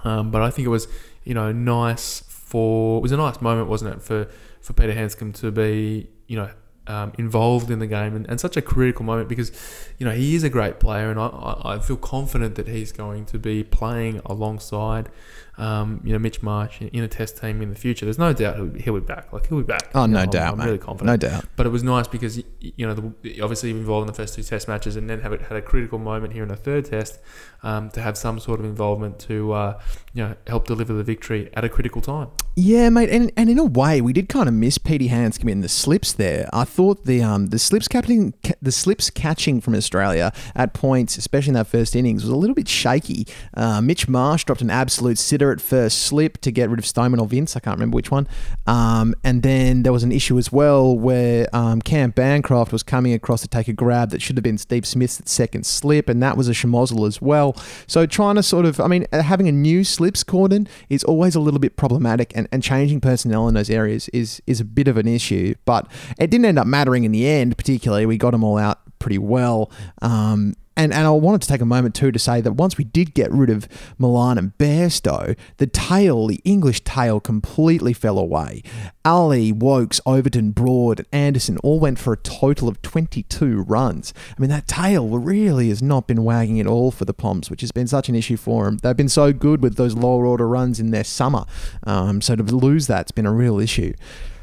[0.05, 0.87] Um, but I think it was,
[1.25, 4.29] you know, nice for it was a nice moment, wasn't it, for
[4.61, 6.51] for Peter Handscomb to be, you know,
[6.89, 9.53] um, involved in the game and, and, such a critical moment because,
[9.99, 13.27] you know, he is a great player and I, I, feel confident that he's going
[13.27, 15.11] to be playing alongside
[15.59, 18.57] um, you know, Mitch Marsh in a test team in the future, there's no doubt
[18.57, 19.33] he'll, he'll be back.
[19.33, 19.91] Like he'll be back.
[19.93, 20.65] Oh, You no know, I'm- doubt, I'm mate.
[20.67, 21.23] really confident.
[21.23, 21.45] No doubt.
[21.57, 24.69] But it was nice because you know the, obviously involved in the first two test
[24.69, 27.19] matches, and then have it, had a critical moment here in the third test
[27.65, 29.81] um, to have some sort of involvement to uh,
[30.15, 32.29] you know help deliver the victory at a critical time.
[32.55, 35.61] Yeah, mate, and, and in a way, we did kind of miss Petey Handscomb in
[35.61, 36.49] the slips there.
[36.53, 41.51] I thought the um the slips catching the slips catching from Australia at points, especially
[41.51, 43.27] in that first innings, was a little bit shaky.
[43.53, 47.19] Uh, Mitch Marsh dropped an absolute sitter at first slip to get rid of Stoneman
[47.19, 47.57] or Vince.
[47.57, 48.29] I can't remember which one.
[48.69, 53.13] Um, and then there was an issue as well where um, Cam Bancroft was coming
[53.13, 56.37] across to take a grab that should have been Steve Smith's second slip, and that
[56.37, 57.57] was a schmozzle as well.
[57.89, 61.35] So trying to sort of, I mean, uh, having a new slips cordon is always
[61.35, 64.87] a little bit problematic, and, and changing personnel in those areas is is a bit
[64.87, 65.57] of an issue.
[65.65, 67.57] But it didn't end up mattering in the end.
[67.57, 69.71] Particularly, we got them all out pretty well.
[70.03, 72.85] Um, and, and I wanted to take a moment too to say that once we
[72.85, 73.67] did get rid of
[73.99, 78.63] Malan and Bairstow, the tail, the English tail, completely fell away.
[79.05, 84.15] Ali, Woakes, Overton, Broad, and Anderson all went for a total of 22 runs.
[84.37, 87.63] I mean, that tail really has not been wagging at all for the Poms, which
[87.63, 88.77] has been such an issue for them.
[88.77, 91.45] They've been so good with those lower order runs in their summer.
[91.83, 93.95] Um, so to lose that's been a real issue.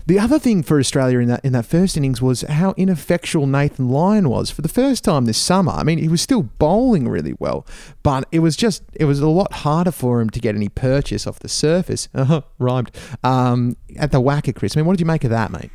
[0.08, 3.90] The other thing for Australia in that in that first innings was how ineffectual Nathan
[3.90, 5.72] Lyon was for the first time this summer.
[5.72, 7.66] I mean, he was still bowling really well,
[8.04, 11.26] but it was just it was a lot harder for him to get any purchase
[11.26, 12.08] off the surface.
[12.26, 12.92] Uh-huh, rhymed
[13.24, 14.76] um, at the WACA, Chris.
[14.76, 15.70] I mean, what did you make of that, mate?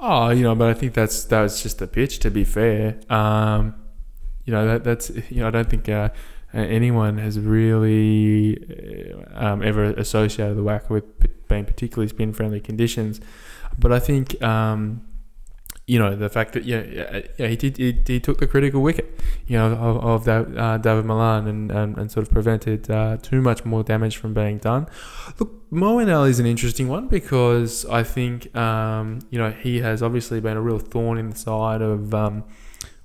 [0.00, 2.18] Oh, you know, but I think that's that was just the pitch.
[2.20, 3.74] To be fair, um,
[4.46, 6.08] you know that that's you know I don't think uh,
[6.54, 8.56] anyone has really
[9.34, 11.04] uh, um, ever associated the WACA with
[11.50, 13.20] being particularly spin friendly conditions.
[13.78, 15.02] But I think um,
[15.90, 16.82] you know the fact that yeah,
[17.36, 21.04] yeah, he did he, he took the critical wicket, you know, of, of uh, David
[21.04, 24.86] Malan and, and, and sort of prevented uh, too much more damage from being done.
[25.40, 30.40] Look, Moeen is an interesting one because I think um, you know he has obviously
[30.40, 32.44] been a real thorn in the side of um,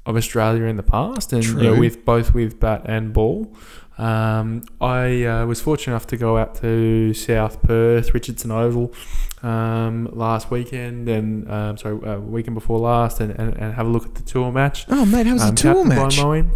[0.06, 3.54] of Australia in the past, and you know, with both with bat and ball.
[3.98, 8.94] Um, I uh, was fortunate enough to go out to South Perth, Richardson Oval,
[9.41, 13.89] um, last weekend, and um, sorry, uh, weekend before last, and, and, and have a
[13.89, 14.86] look at the tour match.
[14.89, 16.54] Oh, mate, how was Um, the tour captained by match?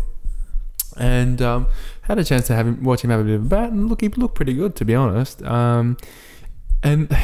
[0.98, 1.68] And um,
[2.02, 3.88] had a chance to have him watch him have a bit of a bat, and
[3.88, 5.42] look, he looked pretty good to be honest.
[5.44, 5.96] Um,
[6.84, 7.16] and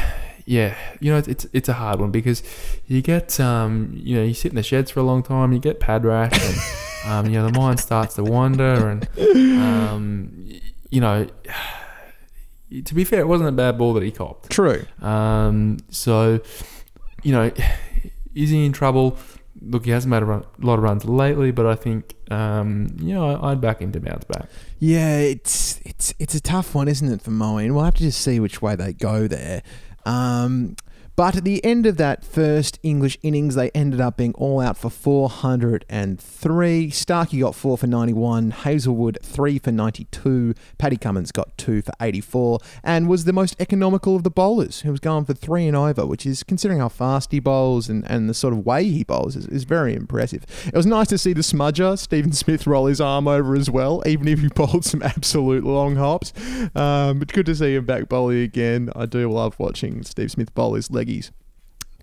[0.46, 2.42] yeah, you know, it's, it's it's a hard one because
[2.86, 5.58] you get um, you know, you sit in the sheds for a long time, you
[5.58, 10.48] get pad rash, and um, you know, the mind starts to wander, and um,
[10.90, 11.26] you know.
[12.84, 14.50] To be fair, it wasn't a bad ball that he copped.
[14.50, 14.84] True.
[15.00, 16.40] Um, so,
[17.22, 17.52] you know,
[18.34, 19.16] is he in trouble?
[19.62, 23.14] Look, he hasn't made a, run, lot of runs lately, but I think, um, you
[23.14, 24.48] know, I'd back him to bounce back.
[24.80, 27.72] Yeah, it's it's it's a tough one, isn't it, for Moeen?
[27.72, 29.62] We'll have to just see which way they go there.
[30.06, 30.76] Um,
[31.16, 34.76] but at the end of that first English innings, they ended up being all out
[34.76, 36.90] for 403.
[36.90, 42.58] Starkey got 4 for 91, Hazlewood 3 for 92, Paddy Cummins got 2 for 84,
[42.84, 46.04] and was the most economical of the bowlers, who was going for 3 and over,
[46.04, 49.36] which is, considering how fast he bowls and, and the sort of way he bowls,
[49.36, 50.44] is, is very impressive.
[50.66, 54.02] It was nice to see the smudger, Stephen Smith, roll his arm over as well,
[54.04, 56.34] even if he bowled some absolute long hops.
[56.74, 58.90] Um, but good to see him back bowling again.
[58.94, 61.30] I do love watching Steve Smith bowl his leggies.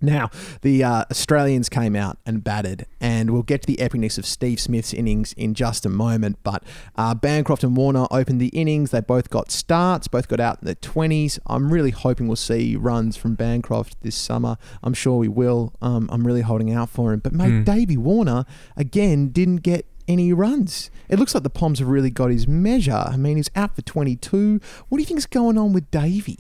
[0.01, 0.31] Now,
[0.63, 4.59] the uh, Australians came out and batted, and we'll get to the epicness of Steve
[4.59, 6.39] Smith's innings in just a moment.
[6.43, 6.61] But
[6.97, 8.91] uh, Bancroft and Warner opened the innings.
[8.91, 11.39] They both got starts, both got out in the 20s.
[11.47, 14.57] I'm really hoping we'll see runs from Bancroft this summer.
[14.83, 15.73] I'm sure we will.
[15.81, 17.19] Um, I'm really holding out for him.
[17.21, 17.63] But, mate, Hmm.
[17.63, 20.91] Davey Warner, again, didn't get any runs.
[21.07, 23.05] It looks like the Poms have really got his measure.
[23.07, 24.59] I mean, he's out for 22.
[24.89, 26.39] What do you think's going on with Davey?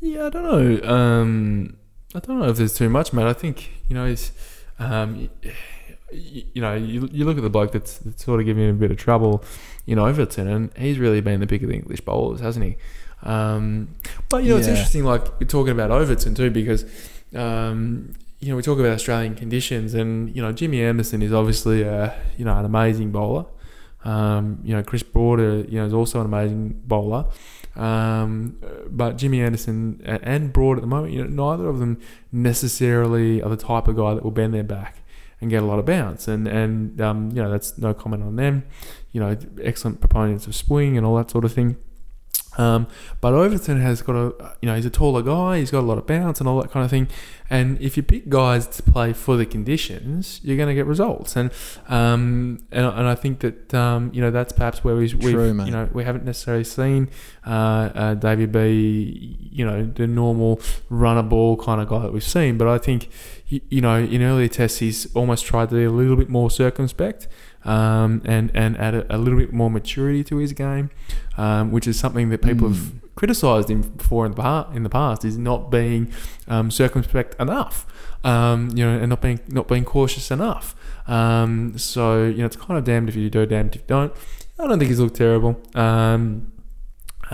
[0.00, 0.44] Yeah, I don't
[0.84, 0.88] know.
[0.88, 1.76] Um,
[2.14, 3.26] I don't know if there's too much, mate.
[3.26, 4.30] I think, you know, he's,
[4.78, 5.28] um,
[6.12, 8.76] you, you know, you, you look at the bloke that's, that's sort of giving him
[8.76, 9.42] a bit of trouble
[9.86, 12.76] in Overton, and he's really been the pick of the English bowlers, hasn't he?
[13.24, 13.88] Um,
[14.28, 16.84] but, you know, it's interesting, like, we're talking about Overton too, because,
[17.34, 21.82] um, you know, we talk about Australian conditions, and, you know, Jimmy Anderson is obviously,
[21.82, 23.46] a, you know, an amazing bowler.
[24.04, 27.24] Um, you know, Chris Broader, you know, is also an amazing bowler.
[27.76, 28.56] Um,
[28.88, 31.98] but Jimmy Anderson and Broad at the moment, you know, neither of them
[32.30, 34.98] necessarily are the type of guy that will bend their back
[35.40, 36.28] and get a lot of bounce.
[36.28, 38.64] And and um, you know, that's no comment on them.
[39.12, 41.76] You know, excellent proponents of swing and all that sort of thing.
[42.56, 42.86] Um,
[43.20, 45.58] but Overton has got a, you know, he's a taller guy.
[45.58, 47.08] He's got a lot of bounce and all that kind of thing.
[47.50, 51.36] And if you pick guys to play for the conditions, you're going to get results.
[51.36, 51.50] And
[51.88, 55.48] um, and, and I think that um, you know that's perhaps where we've, we've True,
[55.48, 57.10] you know we haven't necessarily seen
[57.46, 57.50] uh,
[57.94, 59.36] uh, David B.
[59.52, 62.56] You know the normal runner ball kind of guy that we've seen.
[62.56, 63.10] But I think
[63.48, 66.50] you, you know in earlier tests he's almost tried to be a little bit more
[66.50, 67.28] circumspect.
[67.64, 70.90] Um, and and add a, a little bit more maturity to his game,
[71.38, 73.00] um, which is something that people have Mm.
[73.14, 74.76] criticised him for in the past.
[74.76, 76.12] In the past, is not being
[76.46, 77.86] um, circumspect enough,
[78.22, 80.74] um, you know, and not being not being cautious enough.
[81.08, 84.12] Um, so you know, it's kind of damned if you do, damned if you don't.
[84.58, 85.60] I don't think he's looked terrible.
[85.74, 86.52] Um,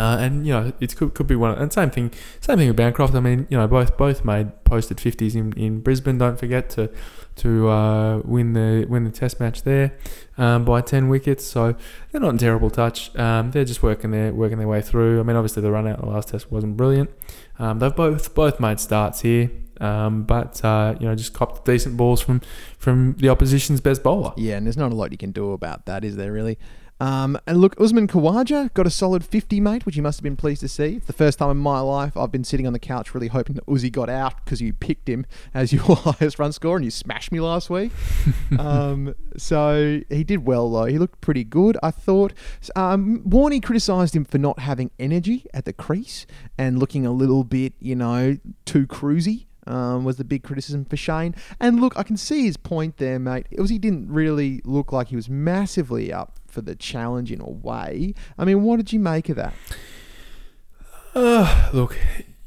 [0.01, 1.57] uh, and you know, it could, could be one.
[1.59, 2.11] And same thing,
[2.41, 3.15] same thing with Bancroft.
[3.15, 6.17] I mean, you know, both both made posted fifties in, in Brisbane.
[6.17, 6.91] Don't forget to
[7.37, 9.93] to uh, win the win the Test match there
[10.39, 11.45] um, by ten wickets.
[11.45, 11.75] So
[12.11, 13.15] they're not in terrible touch.
[13.17, 15.21] Um, they're just working their working their way through.
[15.21, 17.11] I mean, obviously the run out the last Test wasn't brilliant.
[17.59, 19.51] Um, they've both both made starts here.
[19.83, 22.41] Um, but uh, you know, just copped decent balls from
[22.79, 24.33] from the opposition's best bowler.
[24.39, 26.59] Yeah, and there's not a lot you can do about that, is there really?
[27.01, 30.37] Um, and look, Usman Khawaja got a solid 50, mate, which you must have been
[30.37, 30.97] pleased to see.
[30.97, 33.57] It's the first time in my life I've been sitting on the couch really hoping
[33.57, 36.91] that Uzi got out because you picked him as your highest run scorer and you
[36.91, 37.91] smashed me last week.
[38.59, 40.85] um, so he did well, though.
[40.85, 42.35] He looked pretty good, I thought.
[42.77, 46.27] Um, Warney criticised him for not having energy at the crease
[46.59, 48.37] and looking a little bit, you know,
[48.67, 51.35] too cruisy um, was the big criticism for Shane.
[51.59, 53.47] And look, I can see his point there, mate.
[53.51, 57.41] It was he didn't really look like he was massively up for the challenge in
[57.41, 58.15] a way.
[58.37, 59.55] I mean, what did you make of that?
[61.15, 61.99] Uh, look,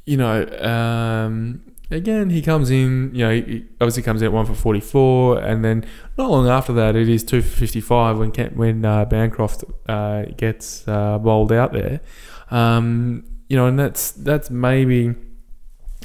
[0.05, 1.61] you know, um,
[1.91, 5.85] again, he comes in, you know, he obviously comes at one for 44, and then
[6.17, 10.87] not long after that, it is two for 55 when when uh, Bancroft uh, gets
[10.87, 12.01] uh, bowled out there.
[12.51, 15.13] Um, you know, and that's that's maybe,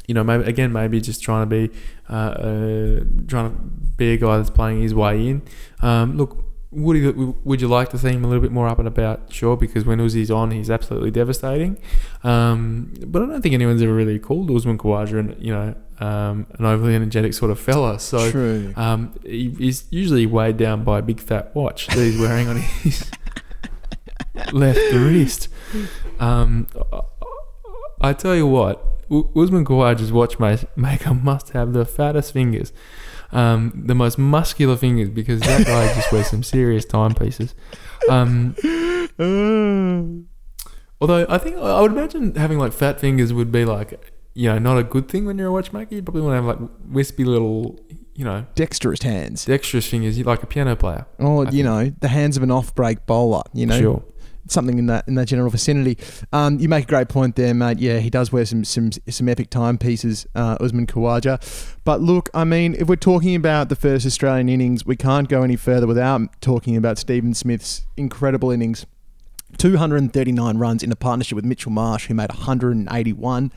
[0.07, 1.73] you know, maybe again, maybe just trying to be,
[2.09, 3.61] uh, uh, trying to
[3.97, 5.41] be a guy that's playing his way in.
[5.81, 8.77] Um, look, would he, would you like to see him a little bit more up
[8.77, 9.33] and about?
[9.33, 11.77] Sure, because when Uzi's on, he's absolutely devastating.
[12.23, 16.45] Um, but I don't think anyone's ever really called Usman Khawaja an, you know, um,
[16.59, 17.99] an overly energetic sort of fella.
[17.99, 18.73] So True.
[18.75, 22.57] um, he, he's usually weighed down by a big fat watch that he's wearing on
[22.57, 23.09] his
[24.53, 25.47] left wrist.
[26.19, 27.01] Um, I,
[28.01, 32.71] I tell you what, Usman Khawaja's watchmaker must have the fattest fingers,
[33.31, 37.53] um, the most muscular fingers, because that guy just wears some serious timepieces.
[38.09, 38.55] Um,
[41.01, 44.57] although I think I would imagine having like fat fingers would be like, you know,
[44.59, 45.95] not a good thing when you're a watchmaker.
[45.95, 47.79] You probably want to have like wispy little,
[48.15, 49.45] you know, Dexterous hands.
[49.45, 51.05] dexterous fingers, you like a piano player.
[51.17, 53.79] Or, I you know, the hands of an off break bowler, you know.
[53.79, 54.03] Sure.
[54.47, 55.97] Something in that in that general vicinity.
[56.31, 57.79] Um, you make a great point there, mate.
[57.79, 61.39] Yeah, he does wear some some some epic timepieces, uh, Usman Khawaja.
[61.83, 65.43] But look, I mean, if we're talking about the first Australian innings, we can't go
[65.43, 68.85] any further without talking about Stephen Smith's incredible innings.
[69.57, 73.51] 239 runs in a partnership with Mitchell Marsh, who made 181,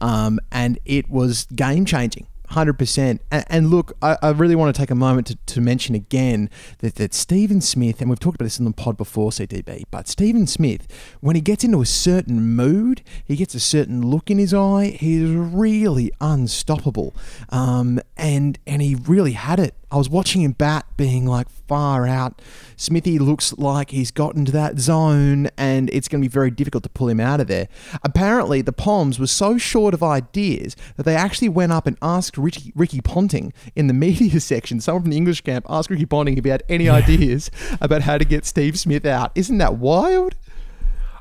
[0.00, 2.26] um, and it was game changing.
[2.50, 3.20] 100%.
[3.30, 6.50] And, and look, I, I really want to take a moment to, to mention again
[6.78, 10.08] that, that Stephen Smith, and we've talked about this in the pod before, CTB, but
[10.08, 10.86] Stephen Smith,
[11.20, 14.96] when he gets into a certain mood, he gets a certain look in his eye,
[14.98, 17.14] he's really unstoppable.
[17.50, 19.74] Um, and, and he really had it.
[19.90, 22.42] I was watching him bat being like far out.
[22.76, 26.82] Smithy looks like he's got into that zone and it's going to be very difficult
[26.82, 27.68] to pull him out of there.
[28.02, 32.36] Apparently, the Poms were so short of ideas that they actually went up and asked
[32.36, 36.36] Ricky, Ricky Ponting in the media section, someone from the English camp asked Ricky Ponting
[36.36, 39.32] if he had any ideas about how to get Steve Smith out.
[39.34, 40.34] Isn't that wild?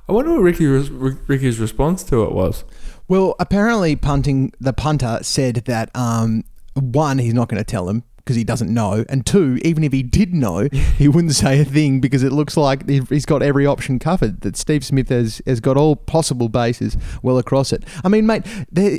[0.10, 2.63] I wonder what Ricky Ricky's response to it was.
[3.10, 8.03] Well, apparently, punting the punter said that um, one, he's not going to tell him
[8.27, 11.65] because he doesn't know, and two, even if he did know, he wouldn't say a
[11.65, 14.41] thing because it looks like he's got every option covered.
[14.41, 17.85] That Steve Smith has has got all possible bases well across it.
[18.03, 18.45] I mean, mate,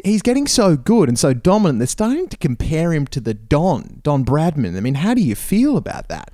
[0.02, 1.78] he's getting so good and so dominant.
[1.78, 4.78] They're starting to compare him to the Don Don Bradman.
[4.78, 6.32] I mean, how do you feel about that?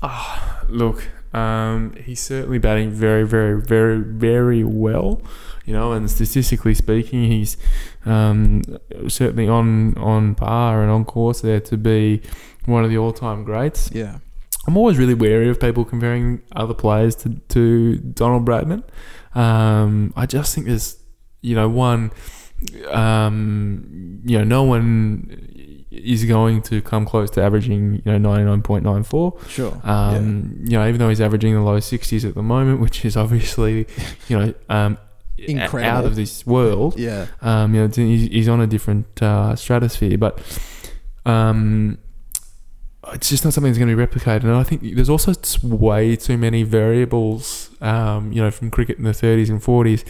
[0.00, 5.20] Ah, look, um, he's certainly batting very, very, very, very well.
[5.64, 7.56] You know, and statistically speaking, he's
[8.06, 8.62] um,
[9.06, 12.22] certainly on on par and on course there to be
[12.64, 13.90] one of the all time greats.
[13.92, 14.18] Yeah.
[14.66, 18.82] I'm always really wary of people comparing other players to, to Donald Bradman.
[19.34, 21.02] Um, I just think there's,
[21.40, 22.10] you know, one,
[22.90, 25.47] um, you know, no one
[26.04, 29.36] is going to come close to averaging you know ninety nine point nine four.
[29.48, 29.78] Sure.
[29.84, 33.16] Um, You know, even though he's averaging the low sixties at the moment, which is
[33.16, 33.86] obviously
[34.28, 34.98] you know um,
[35.38, 35.84] Incredible.
[35.98, 36.98] out of this world.
[36.98, 37.26] yeah.
[37.42, 40.40] Um, you know, he's, he's on a different uh, stratosphere, but
[41.24, 41.98] um,
[43.12, 44.44] it's just not something that's going to be replicated.
[44.44, 45.32] And I think there's also
[45.62, 50.04] way too many variables, um, you know, from cricket in the 30s and 40s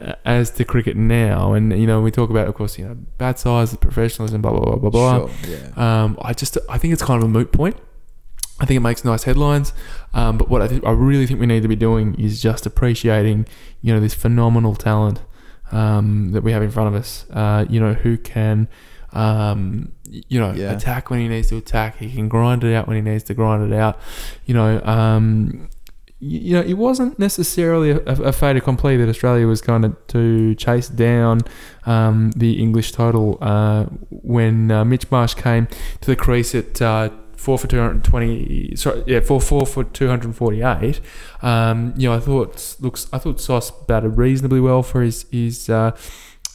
[0.00, 1.52] uh, as to cricket now.
[1.52, 4.76] And you know, we talk about, of course, you know, bat size, professionalism, blah blah
[4.76, 5.28] blah blah blah.
[5.28, 5.30] Sure.
[5.48, 6.02] Yeah.
[6.04, 7.76] Um, I just I think it's kind of a moot point.
[8.60, 9.72] I think it makes nice headlines,
[10.12, 12.66] um, but what I, th- I really think we need to be doing is just
[12.66, 13.46] appreciating,
[13.82, 15.22] you know, this phenomenal talent
[15.72, 17.26] um, that we have in front of us.
[17.30, 18.68] Uh, you know, who can,
[19.12, 19.90] um,
[20.28, 20.72] you know, Yeah.
[20.72, 21.96] attack when he needs to attack.
[21.98, 23.98] He can grind it out when he needs to grind it out.
[24.46, 25.68] You know, um,
[26.20, 30.54] you know, it wasn't necessarily a, a fait accompli that Australia was going to, to
[30.54, 31.40] chase down
[31.84, 35.66] um, the English total uh, when uh, Mitch Marsh came
[36.00, 38.74] to the crease at uh, four for two hundred twenty.
[38.74, 41.00] Sorry, yeah, four four for two hundred forty-eight.
[41.42, 43.06] Um, you know, I thought looks.
[43.12, 45.68] I thought Sauce batted reasonably well for his his.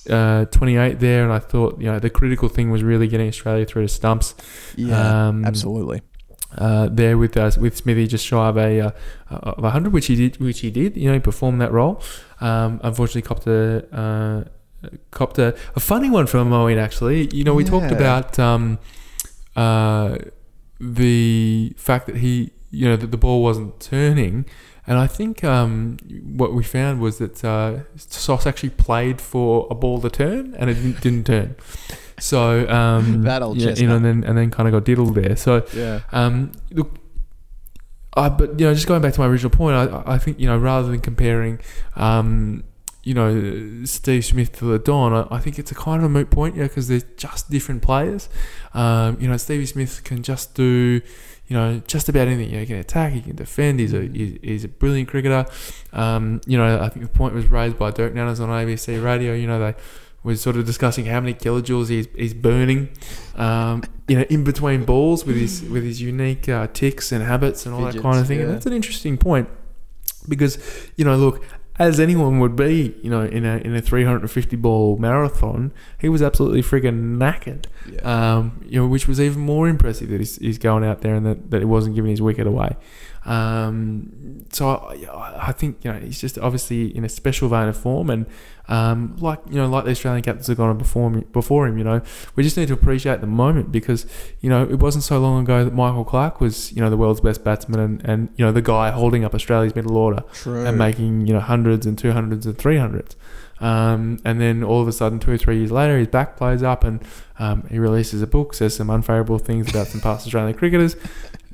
[0.09, 3.27] Uh, uh, 28 there, and I thought you know the critical thing was really getting
[3.27, 4.35] Australia through to stumps.
[4.75, 5.27] Yeah.
[5.27, 6.01] um, absolutely.
[6.57, 8.91] uh, there with uh, with Smithy just shy of a uh,
[9.29, 10.97] of a hundred, which he did, which he did.
[10.97, 12.01] You know, he performed that role.
[12.41, 14.43] Um, unfortunately, copped a uh,
[15.11, 16.77] copped a, a funny one from Moeen.
[16.77, 18.79] Actually, you know, we talked about um,
[19.55, 20.17] uh,
[20.79, 24.45] the fact that he, you know, that the ball wasn't turning.
[24.89, 25.97] And I think um,
[26.35, 30.67] what we found was that uh, Sauce actually played for a ball to turn, and
[30.67, 31.55] it didn't, didn't turn.
[32.19, 35.13] So um, That old yeah, you know, and then and then kind of got diddled
[35.13, 35.35] there.
[35.35, 35.99] So Yeah.
[36.11, 36.97] um, look,
[38.15, 40.47] I but you know, just going back to my original point, I, I think you
[40.47, 41.59] know, rather than comparing,
[41.95, 42.63] um,
[43.03, 46.09] you know, Steve Smith to the Don, I, I think it's a kind of a
[46.09, 48.27] moot point, yeah, because they're just different players.
[48.73, 51.01] Um, you know, Stevie Smith can just do.
[51.49, 52.49] You know, just about anything.
[52.49, 53.79] You know, he can attack, he can defend.
[53.79, 55.45] He's a he's, a brilliant cricketer.
[55.91, 59.33] Um, you know, I think the point was raised by Dirk Nannes on ABC Radio.
[59.33, 59.75] You know, they
[60.23, 62.89] were sort of discussing how many kilojoules he's, he's burning,
[63.35, 67.65] um, you know, in between balls with his with his unique uh, ticks and habits
[67.65, 68.41] and all that kind of Fidgets, thing.
[68.41, 69.49] And that's an interesting point
[70.27, 70.59] because
[70.95, 71.43] you know, look,
[71.80, 76.21] as anyone would be, you know, in a in a 350 ball marathon, he was
[76.21, 77.65] absolutely friggin' knackered.
[77.89, 78.01] Yeah.
[78.36, 81.25] Um, you know, which was even more impressive that he's, he's going out there and
[81.25, 82.75] that, that he wasn't giving his wicket away.
[83.26, 87.78] Um, so I, I think you know he's just obviously in a special vein of
[87.78, 88.26] form, and
[88.70, 91.84] um, like you know, like the Australian captains have gone before him, before him, you
[91.84, 92.01] know,
[92.36, 94.05] we just need to appreciate the moment because
[94.41, 97.20] you know it wasn't so long ago that Michael Clarke was you know the world's
[97.20, 100.65] best batsman and, and you know the guy holding up Australia's middle order True.
[100.65, 103.15] and making you know hundreds and two hundreds and three hundreds.
[103.59, 106.63] Um, and then all of a sudden, two or three years later, his back plays
[106.63, 107.03] up and
[107.39, 110.95] um, he releases a book, says some unfavourable things about some past Australian cricketers,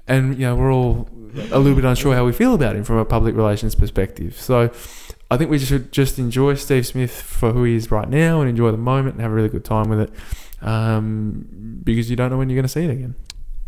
[0.08, 2.98] and you know we're all a little bit unsure how we feel about him from
[2.98, 4.40] a public relations perspective.
[4.40, 4.72] So
[5.30, 8.50] I think we should just enjoy Steve Smith for who he is right now and
[8.50, 10.12] enjoy the moment and have a really good time with it,
[10.62, 13.16] um, because you don't know when you're going to see it again.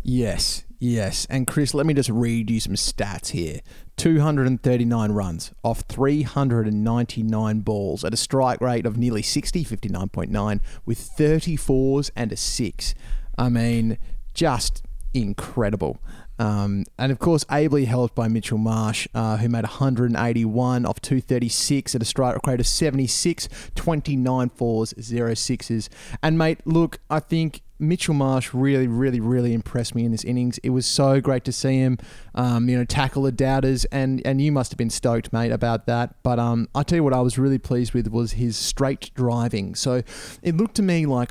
[0.02, 1.26] Yes, yes.
[1.28, 3.60] And Chris, let me just read you some stats here
[3.96, 12.10] 239 runs off 399 balls at a strike rate of nearly 60, 59.9, with 34s
[12.14, 12.94] and a 6.
[13.36, 13.98] I mean,
[14.34, 16.00] just incredible.
[16.38, 21.94] Um, and of course, ably helped by Mitchell Marsh, uh, who made 181 off 236
[21.94, 25.90] at a strike rate of 76, 29 fours, zero sixes.
[26.22, 30.58] And mate, look, I think Mitchell Marsh really, really, really impressed me in this innings.
[30.58, 31.98] It was so great to see him,
[32.34, 35.86] um, you know, tackle the doubters, and and you must have been stoked, mate, about
[35.86, 36.16] that.
[36.22, 39.74] But um, I tell you what, I was really pleased with was his straight driving.
[39.74, 40.02] So
[40.42, 41.30] it looked to me like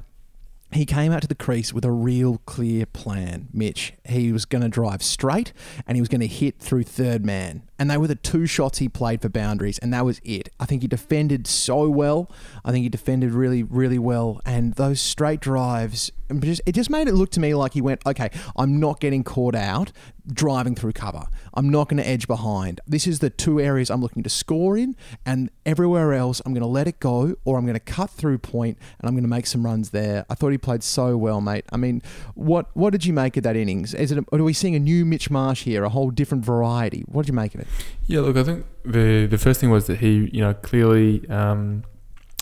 [0.72, 3.93] he came out to the crease with a real clear plan, Mitch.
[4.05, 5.53] He was going to drive straight
[5.88, 7.63] and he was going to hit through third man.
[7.80, 10.49] And they were the two shots he played for boundaries, and that was it.
[10.59, 12.32] I think he defended so well.
[12.65, 14.41] I think he defended really, really well.
[14.45, 18.30] And those straight drives, it just, made it look to me like he went, okay,
[18.55, 19.91] I'm not getting caught out
[20.32, 21.25] driving through cover.
[21.53, 22.82] I'm not going to edge behind.
[22.86, 26.61] This is the two areas I'm looking to score in, and everywhere else, I'm going
[26.61, 29.30] to let it go or I'm going to cut through point and I'm going to
[29.30, 30.25] make some runs there.
[30.30, 31.65] I thought he played so well, mate.
[31.71, 32.01] I mean,
[32.36, 33.93] what what did you make of that innings?
[33.93, 34.23] Is it?
[34.32, 37.03] Are we seeing a new Mitch Marsh here, a whole different variety?
[37.07, 37.66] What did you make of it?
[38.07, 41.84] Yeah, look, I think the the first thing was that he, you know, clearly, um,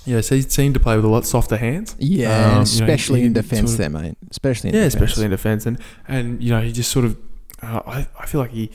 [0.06, 1.96] yeah, so he seemed to play with a lot softer hands.
[1.98, 4.18] Yeah, Um, you know, especially he in defence, sort of- there, mate.
[4.30, 4.96] Especially in yeah, defence.
[4.96, 7.18] especially in defence, and and you know, he just sort of,
[7.64, 8.70] uh, I I feel like he.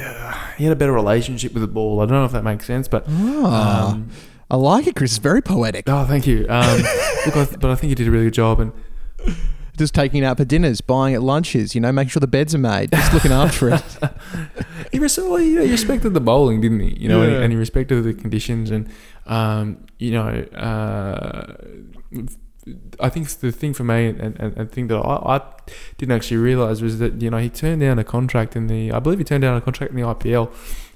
[0.00, 2.00] Uh, he had a better relationship with the ball.
[2.00, 4.08] I don't know if that makes sense, but Ah, um,
[4.50, 5.10] I like it, Chris.
[5.12, 5.84] It's very poetic.
[5.86, 6.46] oh, thank you.
[6.48, 6.78] Um,
[7.26, 8.72] look, I th- but I think he did a really good job, and
[9.76, 12.54] just taking it out for dinners, buying it lunches, you know, making sure the beds
[12.54, 13.82] are made, just looking after it.
[14.92, 16.94] he, res- well, he, he respected the bowling, didn't he?
[17.00, 17.38] You know, and, Yeah.
[17.38, 18.88] he, and he respected the conditions, and
[19.26, 21.54] um, you know, uh,
[23.00, 25.40] I think the thing for me, and, and, and the thing that I, I
[25.98, 29.00] didn't actually realize was that you know he turned down a contract in the, I
[29.00, 30.52] believe he turned down a contract in the IPL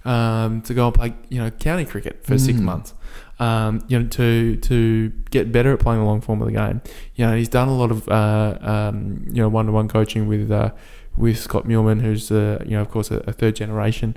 [0.07, 2.63] um, to go and play, you know, county cricket for six Mm.
[2.63, 2.95] months.
[3.39, 6.81] Um, you know, to to get better at playing the long form of the game.
[7.17, 10.27] You know, he's done a lot of uh, um, you know one to one coaching
[10.29, 10.71] with uh,
[11.17, 14.17] with Scott Meuleman, who's uh, you know of course a, a third generation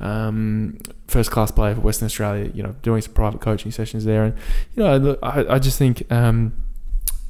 [0.00, 2.50] um, first class player for Western Australia.
[2.54, 4.34] You know, doing some private coaching sessions there, and
[4.74, 6.52] you know, I, I just think um,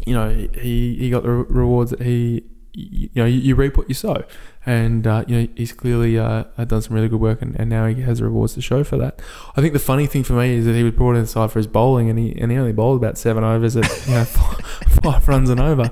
[0.07, 2.45] you know he he got the rewards that he
[2.79, 4.25] you know you, you reap what you sow,
[4.67, 7.87] and uh, you know he's clearly uh, done some really good work, and, and now
[7.87, 9.21] he has rewards to show for that.
[9.57, 11.67] I think the funny thing for me is that he was brought inside for his
[11.67, 14.61] bowling, and he and he only bowled about seven overs at you know five,
[15.03, 15.91] five runs and over.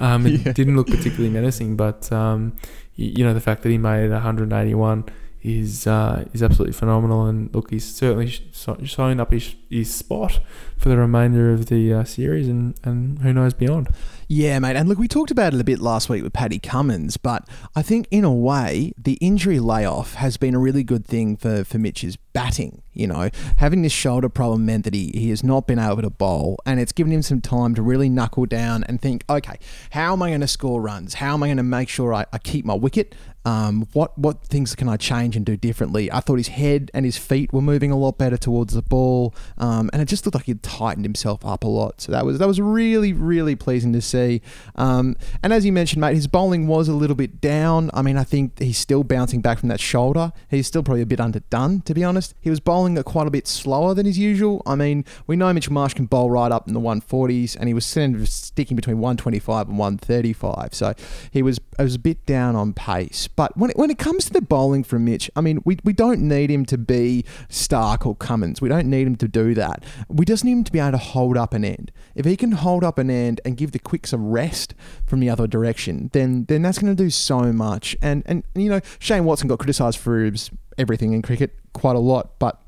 [0.00, 0.52] Um, it Yeah.
[0.52, 2.54] didn't look particularly menacing, but um,
[2.94, 5.04] you know the fact that he made 181
[5.42, 7.26] is uh, is absolutely phenomenal.
[7.26, 10.40] And look, he's certainly sh- so- showing up his, his spot
[10.76, 13.88] for the remainder of the uh, series, and, and who knows beyond.
[14.30, 14.76] Yeah, mate.
[14.76, 17.80] And look, we talked about it a bit last week with Paddy Cummins, but I
[17.80, 21.78] think in a way, the injury layoff has been a really good thing for, for
[21.78, 22.82] Mitch's batting.
[22.92, 26.10] You know, having this shoulder problem meant that he, he has not been able to
[26.10, 29.58] bowl, and it's given him some time to really knuckle down and think, okay,
[29.90, 31.14] how am I going to score runs?
[31.14, 33.14] How am I going to make sure I, I keep my wicket?
[33.44, 36.12] Um, what what things can I change and do differently?
[36.12, 39.34] I thought his head and his feet were moving a lot better towards the ball,
[39.56, 42.00] um, and it just looked like he'd tightened himself up a lot.
[42.00, 44.42] So that was that was really really pleasing to see.
[44.74, 47.90] Um, and as you mentioned, mate, his bowling was a little bit down.
[47.94, 50.32] I mean, I think he's still bouncing back from that shoulder.
[50.50, 52.27] He's still probably a bit underdone, to be honest.
[52.40, 54.62] He was bowling quite a bit slower than his usual.
[54.66, 57.74] I mean, we know Mitch Marsh can bowl right up in the 140s, and he
[57.74, 60.74] was sticking between 125 and 135.
[60.74, 60.94] So
[61.30, 63.28] he was was a bit down on pace.
[63.28, 65.92] But when it, when it comes to the bowling from Mitch, I mean, we, we
[65.92, 68.60] don't need him to be Starc or Cummins.
[68.60, 69.84] We don't need him to do that.
[70.08, 71.92] We just need him to be able to hold up an end.
[72.14, 74.74] If he can hold up an end and give the quicks a rest
[75.06, 77.96] from the other direction, then then that's going to do so much.
[78.02, 82.00] And and you know, Shane Watson got criticised for his everything in cricket quite a
[82.00, 82.60] lot, but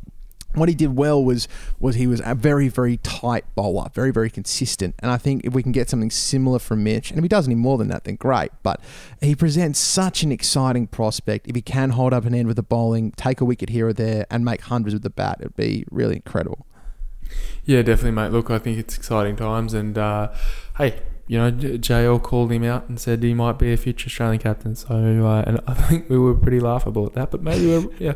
[0.54, 1.46] what he did well was
[1.78, 5.52] was he was a very very tight bowler, very very consistent, and I think if
[5.52, 8.04] we can get something similar from Mitch, and if he does any more than that,
[8.04, 8.50] then great.
[8.62, 8.80] But
[9.20, 11.46] he presents such an exciting prospect.
[11.46, 13.92] If he can hold up an end with the bowling, take a wicket here or
[13.92, 16.66] there, and make hundreds with the bat, it'd be really incredible.
[17.64, 18.32] Yeah, definitely, mate.
[18.32, 20.32] Look, I think it's exciting times, and uh,
[20.78, 24.40] hey, you know, JL called him out and said he might be a future Australian
[24.40, 24.74] captain.
[24.74, 28.14] So, uh, and I think we were pretty laughable at that, but maybe we're, yeah,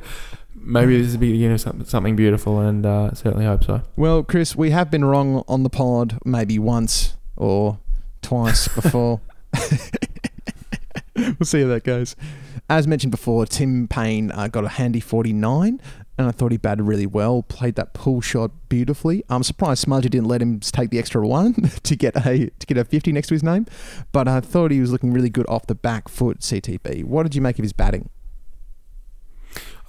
[0.64, 3.82] maybe this is the beginning of something, something beautiful, and uh, certainly hope so.
[3.96, 7.78] Well, Chris, we have been wrong on the pod maybe once or
[8.22, 9.20] twice before.
[11.16, 12.16] we'll see how that goes.
[12.68, 15.80] As mentioned before, Tim Paine uh, got a handy 49,
[16.16, 19.22] and I thought he batted really well, played that pull shot beautifully.
[19.28, 22.78] I'm surprised Smudger didn't let him take the extra one to get a to get
[22.78, 23.66] a 50 next to his name,
[24.12, 26.40] but I thought he was looking really good off the back foot.
[26.40, 27.04] CTB.
[27.04, 28.08] What did you make of his batting?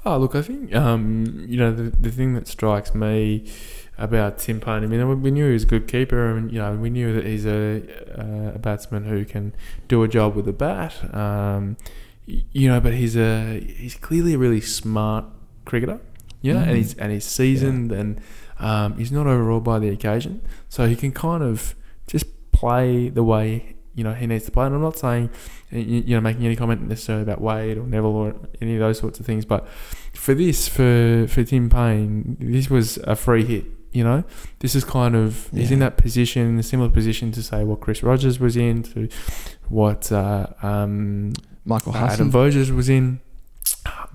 [0.06, 3.50] Oh, look, I think um, you know the the thing that strikes me
[3.98, 4.84] about Tim Paine.
[4.84, 7.26] I mean, we knew he was a good keeper, and you know we knew that
[7.26, 7.82] he's a
[8.56, 9.54] a batsman who can
[9.88, 10.94] do a job with the bat.
[11.14, 11.78] Um,
[12.28, 15.26] you know, but he's a he's clearly a really smart
[15.66, 16.00] cricketer.
[16.42, 16.68] You know, Mhm.
[16.68, 18.22] and he's and he's seasoned, and
[18.60, 21.74] um, he's not overawed by the occasion, so he can kind of
[22.06, 24.66] just play the way you know he needs to play.
[24.66, 25.30] And I'm not saying
[25.72, 29.20] you know making any comment necessarily about Wade or Neville or any of those sorts
[29.20, 29.68] of things, but
[30.14, 33.66] for this for for Tim Paine, this was a free hit.
[33.92, 34.26] You know,
[34.60, 38.04] this is kind of he's in that position, a similar position to say what Chris
[38.04, 39.08] Rogers was in, to
[39.70, 41.32] what uh, um,
[41.64, 42.32] Michael Adam Husson.
[42.32, 43.22] Voges was in,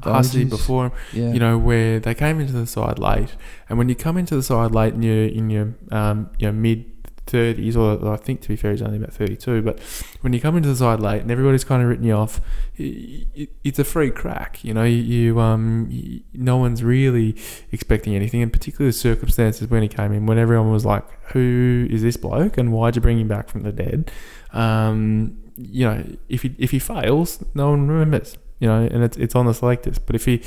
[0.02, 1.32] Hussey before him Yeah.
[1.32, 3.34] you know, where they came into the side late,
[3.70, 6.52] and when you come into the side late and you're in your um, you know
[6.52, 9.80] mid thirties, or I think to be fair, he's only about thirty two, but
[10.20, 12.40] when you come into the side late and everybody's kind of written you off,
[12.76, 14.62] it's a free crack.
[14.64, 17.36] You know, you, you um, y no one's really
[17.72, 21.86] expecting anything, and particularly the circumstances when he came in, when everyone was like, "Who
[21.90, 24.10] is this bloke, and why'd you bring him back from the dead?"
[24.52, 28.36] Um, you know, if he if he fails, no one remembers.
[28.58, 29.98] You know, and it's it's on the selectors.
[29.98, 30.42] But if he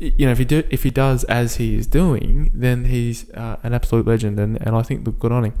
[0.00, 3.58] you know, if he do, if he does as he is doing, then he's uh,
[3.62, 5.54] an absolute legend, and, and I think look good on him.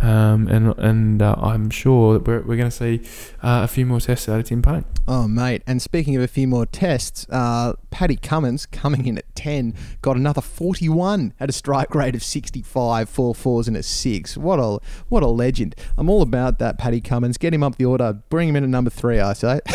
[0.00, 3.02] Um, and and uh, I'm sure that we're, we're going to see
[3.42, 4.84] uh, a few more tests out of Tim Paine.
[5.08, 5.62] Oh, mate.
[5.66, 10.16] And speaking of a few more tests, uh, Paddy Cummins coming in at 10 got
[10.16, 14.36] another 41 at a strike rate of 65, four fours and a six.
[14.36, 14.78] What a
[15.08, 15.74] what a legend.
[15.98, 17.38] I'm all about that, Paddy Cummins.
[17.38, 19.60] Get him up the order, bring him in at number three, I say.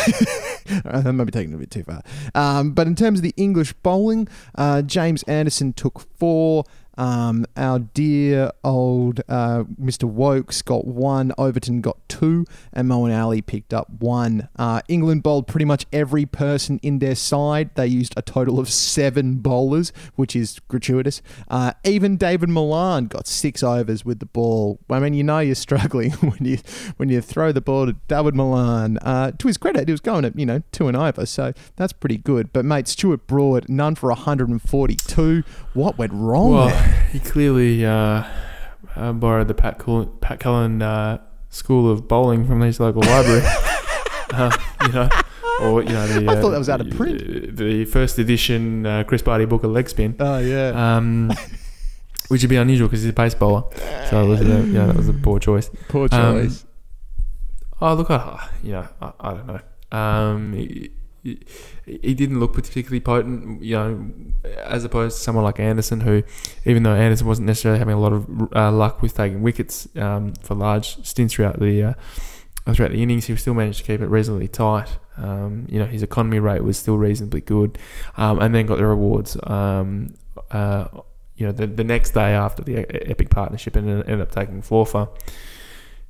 [0.84, 2.02] that might be taking it a bit too far.
[2.34, 3.74] Um, but in terms of the English
[4.54, 6.64] uh, James Anderson took four.
[6.98, 10.04] Um, our dear old uh, Mr.
[10.04, 14.48] Woakes got one, Overton got two, and Moeen Ali picked up one.
[14.56, 17.74] Uh, England bowled pretty much every person in their side.
[17.74, 21.20] They used a total of seven bowlers, which is gratuitous.
[21.48, 24.78] Uh, even David Malan got six overs with the ball.
[24.88, 26.58] I mean, you know you're struggling when you
[26.96, 28.98] when you throw the ball to David Malan.
[28.98, 31.92] Uh, to his credit, he was going at you know two and over, so that's
[31.92, 32.52] pretty good.
[32.52, 35.42] But mate, Stuart Broad, none for 142.
[35.74, 36.85] What went wrong Well, there?
[37.12, 38.24] He clearly uh,
[38.94, 41.18] uh, borrowed the Pat, Cullen, Pat Cullen uh,
[41.50, 43.42] School of Bowling from his local library.
[44.32, 45.08] uh, you know,
[45.60, 47.56] or you know, the, I thought uh, that was out of print.
[47.56, 50.16] The first edition uh, Chris Barty book of leg spin.
[50.20, 50.96] Oh yeah.
[50.96, 51.32] Um,
[52.28, 53.64] which would be unusual because he's a pace bowler.
[54.10, 55.70] So it was a, yeah, that was a poor choice.
[55.88, 56.64] Poor um, choice.
[57.80, 59.60] Oh, look, I, you know, I, I don't know.
[59.96, 60.88] Um,
[61.84, 64.10] he, didn't look particularly potent, you know,
[64.64, 66.22] as opposed to someone like Anderson, who,
[66.64, 70.34] even though Anderson wasn't necessarily having a lot of uh, luck with taking wickets um,
[70.42, 71.94] for large stints throughout the uh,
[72.72, 74.98] throughout the innings, he still managed to keep it reasonably tight.
[75.16, 77.78] Um, you know, his economy rate was still reasonably good,
[78.16, 79.36] um, and then got the rewards.
[79.44, 80.14] Um,
[80.50, 80.88] uh,
[81.36, 82.78] you know, the, the next day after the
[83.10, 85.10] epic partnership, and ended up taking four for.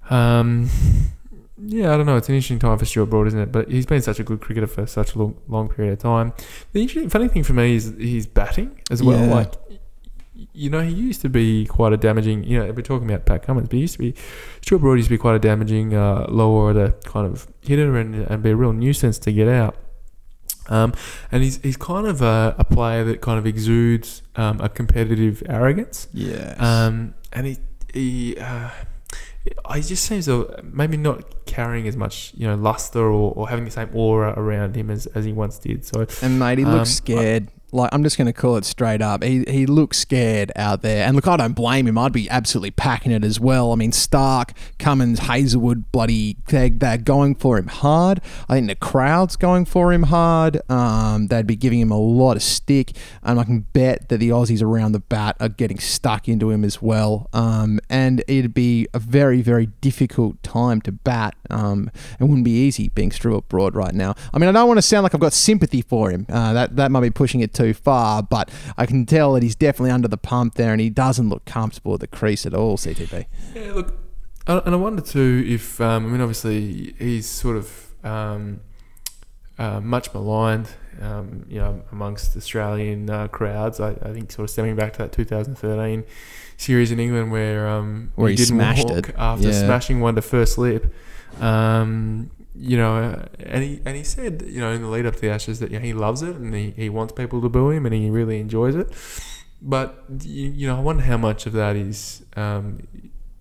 [0.09, 0.71] Um,
[1.59, 2.17] yeah, I don't know.
[2.17, 3.53] It's an interesting time for Stuart Broad, isn't it?
[3.53, 6.33] But he's been such a good cricketer for such a long, long period of time.
[6.73, 9.27] The interesting, funny thing for me is he's batting as well.
[9.27, 9.35] Yeah.
[9.35, 9.55] Like,
[10.53, 12.45] you know, he used to be quite a damaging.
[12.45, 14.15] You know, we're talking about Pat Cummins, but he used to be
[14.61, 18.15] Stuart Broad used to be quite a damaging uh, lower order kind of hitter and,
[18.15, 19.77] and be a real nuisance to get out.
[20.69, 20.93] Um,
[21.33, 25.43] and he's he's kind of a, a player that kind of exudes um, a competitive
[25.49, 26.09] arrogance.
[26.13, 26.61] Yes.
[26.61, 27.59] Um, and he
[27.95, 28.71] he uh,
[29.75, 33.65] he just seems to maybe not carrying as much you know luster or, or having
[33.65, 35.85] the same aura around him as, as he once did.
[35.85, 37.49] So and mate, he um, looks scared.
[37.73, 39.23] Like I'm just going to call it straight up.
[39.23, 41.99] He he looks scared out there, and look, I don't blame him.
[41.99, 43.73] I'd be absolutely packing it as well.
[43.73, 48.21] I mean, Starc, Cummins, Hazlewood, bloody, they're, they're going for him hard.
[48.49, 50.61] I think the crowd's going for him hard.
[50.71, 52.93] Um, they'd be giving him a lot of stick,
[53.23, 56.65] and I can bet that the Aussies around the bat are getting stuck into him
[56.65, 57.29] as well.
[57.33, 61.35] Um, and it'd be a very very difficult time to bat.
[61.51, 64.15] Um, it wouldn't be easy being Stuart Broad right now.
[64.33, 66.27] I mean, I don't want to sound like I've got sympathy for him.
[66.29, 69.55] Uh, that that might be pushing it too far, but I can tell that he's
[69.57, 72.77] definitely under the pump there, and he doesn't look comfortable at the crease at all.
[72.77, 73.27] CTB.
[73.55, 73.95] Yeah, look,
[74.47, 78.61] and I wonder too if um, I mean obviously he's sort of um,
[79.59, 80.69] uh, much maligned,
[81.01, 83.81] um, you know, amongst Australian uh, crowds.
[83.81, 86.05] I, I think sort of stemming back to that 2013
[86.59, 89.15] series in England where um, Where he didn't smashed walk it.
[89.19, 89.65] after Yeah.
[89.65, 90.93] smashing one to first slip.
[91.41, 95.21] Um, you know, and he and he said, you know, in the lead up to
[95.21, 97.71] the Ashes that you know, he loves it and he, he wants people to boo
[97.71, 98.89] him and he really enjoys it.
[99.63, 102.81] But you, you know, I wonder how much of that is um,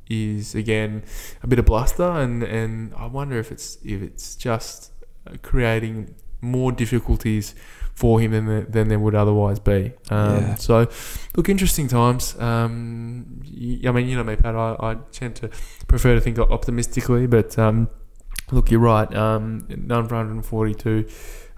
[0.10, 1.04] is again
[1.44, 4.92] a bit of bluster, and, and I wonder if it's if it's just
[5.28, 7.56] uh, creating more difficulties
[7.94, 9.94] for him than there, than there would otherwise be.
[10.10, 10.56] Um, Yeah.
[10.56, 10.88] So,
[11.36, 12.38] look, interesting times.
[12.40, 14.56] Um, y- I mean, you know me, Pat.
[14.56, 15.50] I, I tend to
[15.88, 17.90] prefer to think optimistically, but um,
[18.52, 19.14] look, you're right.
[19.16, 21.08] Um, none for 142.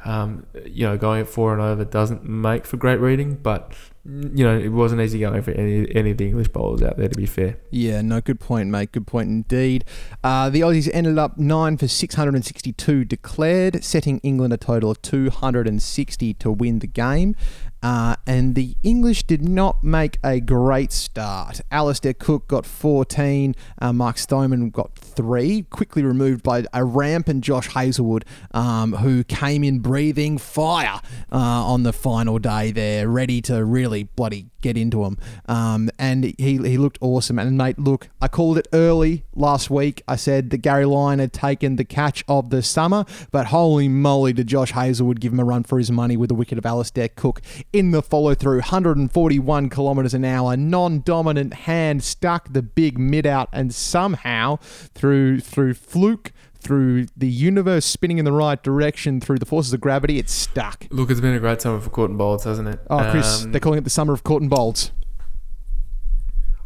[0.05, 3.73] Um, you know, going at four and over doesn't make for great reading, but
[4.05, 7.09] you know, it wasn't easy going for any any of the English bowlers out there.
[7.09, 7.57] To be fair.
[7.71, 8.93] Yeah, no, good point, mate.
[8.93, 9.83] Good point indeed.
[10.23, 16.33] Uh, the Aussies ended up nine for 662 declared, setting England a total of 260
[16.35, 17.35] to win the game.
[17.84, 21.61] Uh, and the English did not make a great start.
[21.71, 27.67] Alastair Cook got 14, uh, Mark Stoneman got three, quickly removed by a rampant Josh
[27.67, 30.99] Hazlewood, um, who came in breathing fire
[31.32, 35.17] uh, on the final day there, ready to really bloody get into him.
[35.47, 37.39] Um, and he, he looked awesome.
[37.39, 40.01] And mate, look, I called it early last week.
[40.07, 44.34] I said that Gary Lyon had taken the catch of the summer, but holy moly,
[44.34, 47.07] did Josh Hazlewood give him a run for his money with the wicket of Alastair
[47.09, 47.41] Cook
[47.74, 53.26] in the follow through, 141 kilometres an hour, non dominant hand stuck the big mid
[53.26, 54.57] out, and somehow
[54.95, 59.80] through through fluke through the universe spinning in the right direction through the forces of
[59.80, 60.18] gravity.
[60.18, 60.88] It's stuck.
[60.89, 62.80] Look, it's been a great summer for Court and Bolts, hasn't it?
[62.89, 64.91] Oh, Chris, Um, they're calling it the summer of court and bolts.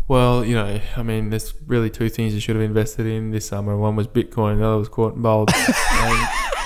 [0.07, 3.47] Well, you know, I mean, there's really two things you should have invested in this
[3.47, 3.77] summer.
[3.77, 5.53] One was Bitcoin, the other was Court and Bolts.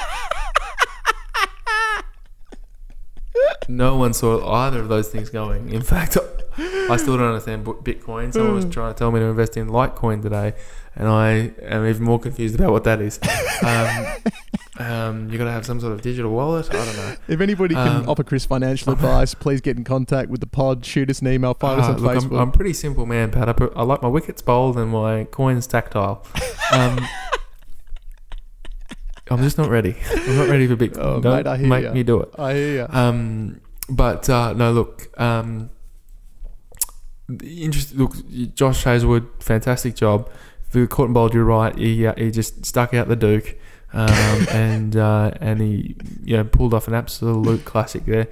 [3.75, 5.69] no one saw either of those things going.
[5.69, 6.17] In fact,
[6.57, 8.31] I still don't understand Bitcoin.
[8.33, 10.53] Someone was trying to tell me to invest in Litecoin today,
[10.95, 13.19] and I am even more confused about what that is.
[13.63, 14.05] Um,
[14.77, 16.67] um, you got to have some sort of digital wallet.
[16.69, 17.15] I don't know.
[17.29, 20.85] If anybody can Um, offer Chris financial advice, please get in contact with the pod.
[20.85, 21.53] Shoot us an email.
[21.53, 22.41] Find us Ah, on look, I'm, Facebook.
[22.41, 23.47] I'm pretty simple man, Pat.
[23.47, 26.25] I, put, I like my wickets bold and my coins tactile.
[26.73, 26.99] Um,
[29.31, 29.95] I'm just not ready.
[30.13, 30.97] I'm not ready for Bitcoin.
[30.99, 31.93] Oh, Don't mate, I hear make ya.
[31.93, 32.29] me do it.
[32.37, 32.87] I hear ya.
[32.91, 35.19] Um, but uh, no, look.
[35.19, 35.69] Um,
[37.43, 37.95] interest.
[37.95, 38.13] Look,
[38.55, 40.29] Josh Hazlewood, fantastic job.
[40.71, 41.75] The caught and bowled, you're right.
[41.77, 43.57] He uh, he just stuck out the Duke.
[43.95, 48.27] um, and uh, and he you know pulled off an absolute classic there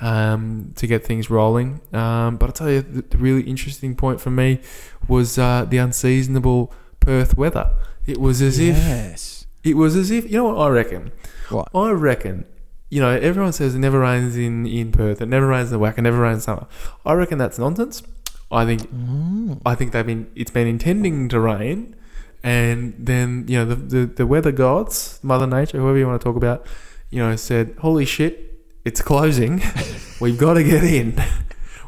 [0.00, 1.80] um, to get things rolling.
[1.92, 4.60] Um, but I tell you, the, the really interesting point for me
[5.08, 7.72] was uh, the unseasonable Perth weather.
[8.06, 11.12] It was as if it was as if you know what I reckon.
[11.50, 11.68] What?
[11.74, 12.46] I reckon.
[12.90, 15.20] You know, everyone says it never rains in, in Perth.
[15.20, 15.98] It never rains in the WACA.
[15.98, 16.66] It never rains in summer.
[17.04, 18.02] I reckon that's nonsense.
[18.50, 19.60] I think Mm.
[19.66, 21.94] I think they've been it's been intending to rain,
[22.42, 26.24] and then you know the, the the weather gods, Mother Nature, whoever you want to
[26.24, 26.66] talk about,
[27.10, 29.60] you know, said, "Holy shit, it's closing.
[30.20, 31.22] We've got to get in.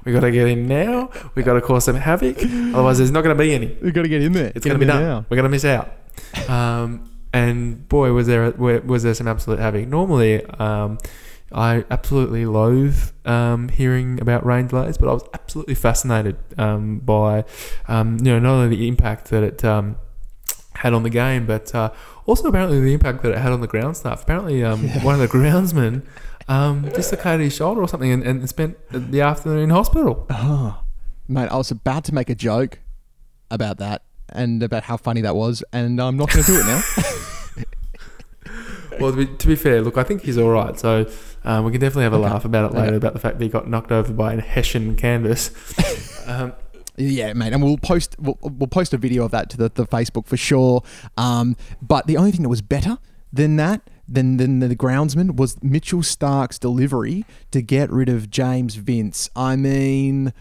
[0.04, 1.10] We got to get in now.
[1.34, 2.38] We got to cause some havoc.
[2.42, 3.76] Otherwise, there's not going to be any.
[3.82, 4.52] We've got to get in there.
[4.54, 5.02] It's going to be done.
[5.02, 5.24] now.
[5.30, 5.90] We're going to miss out."
[6.48, 9.86] Um, and boy, was there was there some absolute havoc.
[9.86, 10.98] Normally, um,
[11.52, 17.44] I absolutely loathe um, hearing about rain delays, but I was absolutely fascinated um, by
[17.88, 19.96] um, you know not only the impact that it um,
[20.74, 21.90] had on the game, but uh,
[22.26, 24.22] also apparently the impact that it had on the ground staff.
[24.22, 26.04] Apparently, um, one of the groundsmen
[26.48, 30.26] um, dislocated his shoulder or something, and, and spent the afternoon in hospital.
[30.30, 30.82] Oh,
[31.28, 32.80] mate, I was about to make a joke
[33.50, 34.02] about that
[34.32, 36.82] and about how funny that was, and I'm not going to do it now.
[38.98, 40.78] Well, to be, to be fair, look, I think he's all right.
[40.78, 41.06] So
[41.44, 42.24] um, we can definitely have a Okay.
[42.28, 42.96] laugh about it later Okay.
[42.96, 45.50] about the fact that he got knocked over by a Hessian canvas.
[46.26, 46.52] um,
[46.96, 49.86] Yeah, mate, and we'll post we'll, we'll post a video of that to the, the
[49.86, 50.82] Facebook for sure.
[51.16, 52.98] Um, but the only thing that was better
[53.32, 58.74] than that, than than the groundsman, was Mitchell Starc's delivery to get rid of James
[58.74, 59.30] Vince.
[59.34, 60.34] I mean,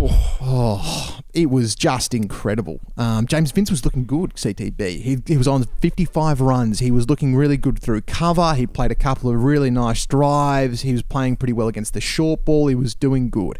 [0.00, 2.80] oh, it was just incredible.
[2.96, 4.34] Um, James Vince was looking good.
[4.34, 5.00] CTB.
[5.00, 6.78] He, he was on 55 runs.
[6.78, 8.54] He was looking really good through cover.
[8.54, 10.82] He played a couple of really nice drives.
[10.82, 12.68] He was playing pretty well against the short ball.
[12.68, 13.58] He was doing good.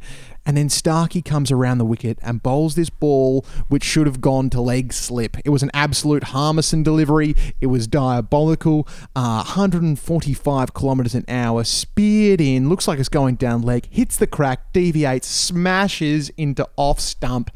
[0.48, 4.48] And then Starkey comes around the wicket and bowls this ball, which should have gone
[4.48, 5.36] to leg slip.
[5.44, 7.36] It was an absolute Harmison delivery.
[7.60, 8.88] It was diabolical.
[9.14, 14.26] Uh, 145 kilometres an hour, speared in, looks like it's going down leg, hits the
[14.26, 17.50] crack, deviates, smashes into off stump.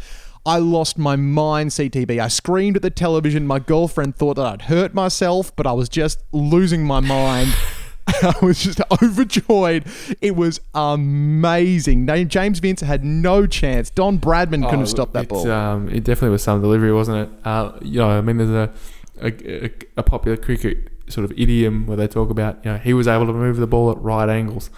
[0.44, 2.18] I lost my mind, CTB.
[2.18, 3.46] I screamed at the television.
[3.46, 7.54] My girlfriend thought that I'd hurt myself, but I was just losing my mind.
[8.22, 9.84] I was just overjoyed.
[10.20, 12.06] It was amazing.
[12.28, 13.90] James Vince had no chance.
[13.90, 15.50] Don Bradman couldn't oh, have stopped that ball.
[15.50, 17.46] Um, it definitely was some delivery, wasn't it?
[17.46, 18.72] Uh, you know, I mean, there's a,
[19.20, 23.06] a, a, popular cricket sort of idiom where they talk about, you know, he was
[23.06, 24.70] able to move the ball at right angles.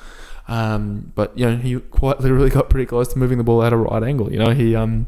[0.47, 3.73] Um, but, you know, he quite literally got pretty close to moving the ball at
[3.73, 4.31] a right angle.
[4.33, 4.75] You know, he.
[4.75, 5.07] Um,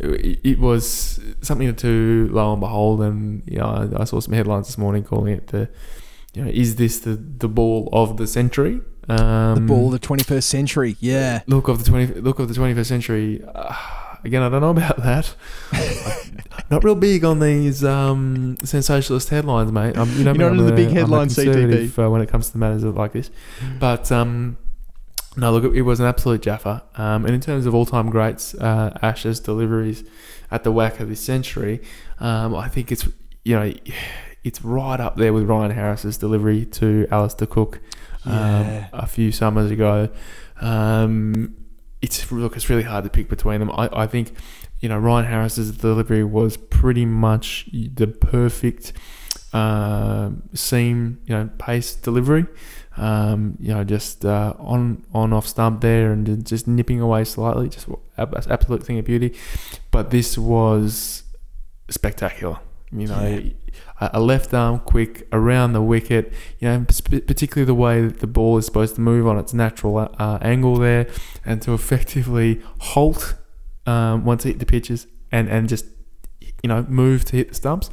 [0.00, 4.68] it it was something to lo and behold, and you know, I saw some headlines
[4.68, 5.68] this morning calling it the,
[6.34, 8.80] you know, is this the, the ball of the century?
[9.08, 10.96] Um, the ball of the 21st century.
[11.00, 11.40] Yeah.
[11.46, 13.42] look of the twenty look of the twenty first century.
[13.54, 13.74] Uh,
[14.22, 15.34] again, I don't know about that.
[16.70, 19.96] Not real big on these um, sensationalist headlines, mate.
[19.96, 21.98] I'm, you know, You're not into the big I'm headlines, CTB.
[21.98, 23.30] Uh, when it comes to matters like this.
[23.80, 24.58] But um,
[25.38, 26.82] no, look, it was an absolute jaffa.
[26.96, 30.04] Um, and in terms of all time greats, uh, Ashes deliveries
[30.50, 31.80] at the WACA this century,
[32.20, 33.08] um, I think it's
[33.44, 33.72] you know
[34.44, 37.80] it's right up there with Ryan Harris's delivery to Alastair Cook
[38.24, 38.88] um, Yeah.
[38.92, 40.08] a few summers ago.
[40.60, 41.54] Um,
[42.00, 43.70] it's look, it's really hard to pick between them.
[43.72, 44.32] I, I think
[44.80, 48.92] you know Ryan Harris's delivery was pretty much the perfect
[49.52, 52.46] uh, seam, you know, pace delivery.
[52.96, 57.68] Um, you know, just uh, on on off stump there and just nipping away slightly,
[57.68, 59.36] just absolute thing of beauty.
[59.90, 61.22] But this was
[61.90, 62.58] spectacular.
[62.90, 63.54] You know, a
[64.00, 66.32] a left arm quick around the wicket.
[66.58, 69.98] You know, particularly the way that the ball is supposed to move on its natural
[69.98, 71.08] uh, angle there,
[71.44, 73.34] and to effectively halt
[73.86, 75.86] um, once it hit the pitches and and just
[76.62, 77.90] you know move to hit the stumps.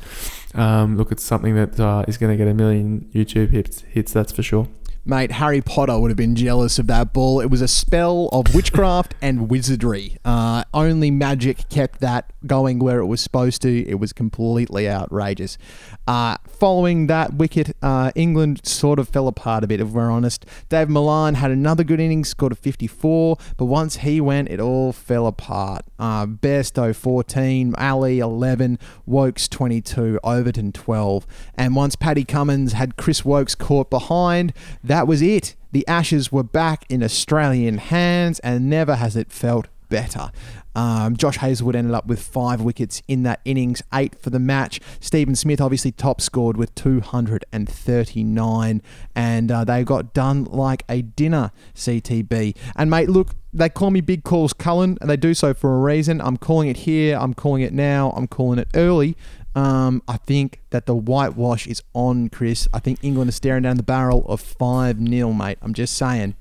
[0.53, 3.81] um, look, it's something that uh, is going to get a million YouTube hits.
[3.81, 4.67] Hits, that's for sure.
[5.07, 7.39] Mate, Harry Potter would have been jealous of that ball.
[7.39, 10.17] It was a spell of witchcraft and wizardry.
[10.25, 13.87] Uh, only magic kept that going where it was supposed to.
[13.87, 15.59] It was completely outrageous.
[16.07, 20.43] Uh, following that wicket, uh, England sort of fell apart a bit, if we're honest.
[20.69, 24.91] Dave Malan had another good innings, scored a 54, but once he went, it all
[24.91, 25.85] fell apart.
[25.99, 31.27] Uh, Bairstow 14, Ali 11, Woakes 22, Overton 12.
[31.55, 34.51] And once Paddy Cummins had Chris Woakes caught behind,
[34.83, 35.55] that was it.
[35.71, 40.31] The Ashes were back in Australian hands, and never has it felt better.
[40.75, 44.81] Um, Josh Hazlewood ended up with five wickets in that innings, eight for the match.
[44.99, 48.81] Stephen Smith obviously top scored with 239,
[49.15, 52.57] and uh, they got done like a dinner, CTB.
[52.75, 55.79] And mate, look, they call me Big Calls Cullen, and they do so for a
[55.79, 56.19] reason.
[56.19, 59.15] I'm calling it here, I'm calling it now, I'm calling it early.
[59.55, 62.67] Um, I think that the whitewash is on, Chris.
[62.73, 65.57] I think England is staring down the barrel of 5 0, mate.
[65.61, 66.35] I'm just saying.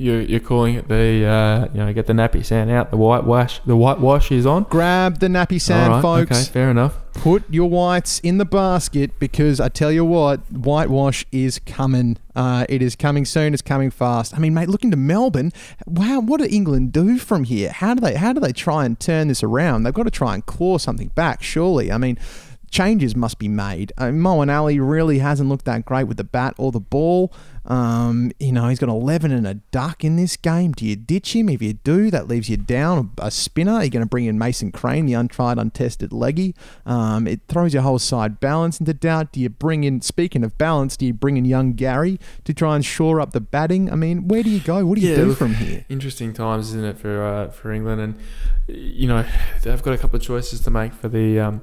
[0.00, 3.60] You're, you're calling it the uh, you know get the nappy sand out the whitewash
[3.66, 4.62] the whitewash is on.
[4.62, 6.30] Grab the nappy sand right, folks.
[6.30, 6.96] okay fair enough.
[7.12, 12.16] Put your whites in the basket because I tell you what whitewash is coming.
[12.34, 14.34] Uh, it is coming soon it's coming fast.
[14.34, 15.52] I mean mate looking to Melbourne.
[15.86, 17.70] Wow what do England do from here?
[17.70, 19.82] How do they how do they try and turn this around?
[19.82, 21.92] They've got to try and claw something back surely.
[21.92, 22.18] I mean
[22.70, 23.92] changes must be made.
[23.98, 27.32] Uh, Moeen Ali really hasn't looked that great with the bat or the ball.
[27.66, 30.72] Um, you know, he's got 11 and a duck in this game.
[30.72, 31.48] Do you ditch him?
[31.48, 33.80] If you do, that leaves you down a spinner.
[33.80, 36.54] You're going to bring in Mason Crane, the untried, untested leggy.
[36.86, 39.32] Um, it throws your whole side balance into doubt.
[39.32, 42.74] Do you bring in, speaking of balance, do you bring in young Gary to try
[42.76, 43.90] and shore up the batting?
[43.92, 44.84] I mean, where do you go?
[44.86, 45.84] What do you Yeah, do from here?
[45.88, 48.14] interesting times isn't it for uh, for England and
[48.68, 49.24] you know
[49.62, 51.62] they've got a couple of choices to make for the um,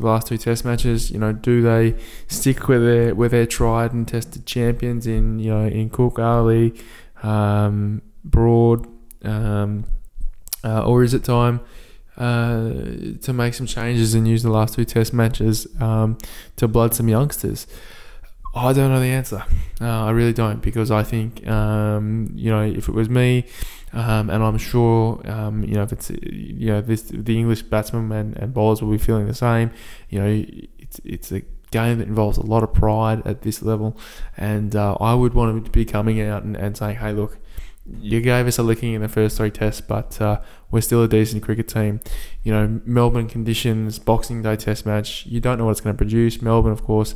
[0.00, 1.94] the last two test matches you know do they
[2.28, 6.74] stick with their with their tried and tested champions in you know in Cook Ali
[7.22, 8.86] um, Broad
[9.24, 9.84] um,
[10.64, 11.60] uh, or is it time
[12.16, 12.70] uh,
[13.20, 16.18] to make some changes and use the last two test matches um,
[16.56, 17.66] to blood some youngsters
[18.56, 19.44] I don't know the answer.
[19.82, 23.44] Uh, I really don't because I think um, you know if it was me,
[23.96, 28.12] um, and I'm sure um, you know if it's you know this the English batsmen
[28.12, 29.70] and, and bowlers will be feeling the same.
[30.10, 30.44] You know
[30.78, 33.96] it's it's a game that involves a lot of pride at this level,
[34.36, 37.38] and uh, I would want to be coming out and, and saying, hey, look.
[38.00, 40.40] You gave us a licking in the first three tests, but uh,
[40.72, 42.00] we're still a decent cricket team.
[42.42, 45.24] You know, Melbourne conditions, Boxing Day Test match.
[45.24, 46.42] You don't know what it's going to produce.
[46.42, 47.14] Melbourne, of course,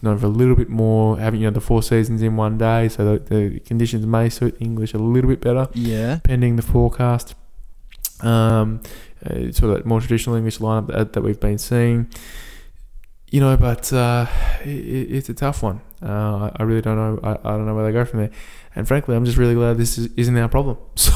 [0.00, 2.56] it's known for a little bit more having you know the four seasons in one
[2.56, 6.20] day, so the, the conditions may suit English a little bit better, Yeah.
[6.24, 7.34] pending the forecast.
[8.22, 8.80] Um,
[9.26, 12.06] uh, sort of that more traditional English lineup that, that we've been seeing.
[13.30, 14.26] You know, but uh,
[14.64, 14.68] it,
[15.16, 15.82] it's a tough one.
[16.02, 17.20] Uh, I, really don't know.
[17.22, 18.30] I, I don't know where they go from there.
[18.74, 20.78] And frankly, I'm just really glad this is, isn't our problem.
[20.96, 21.12] So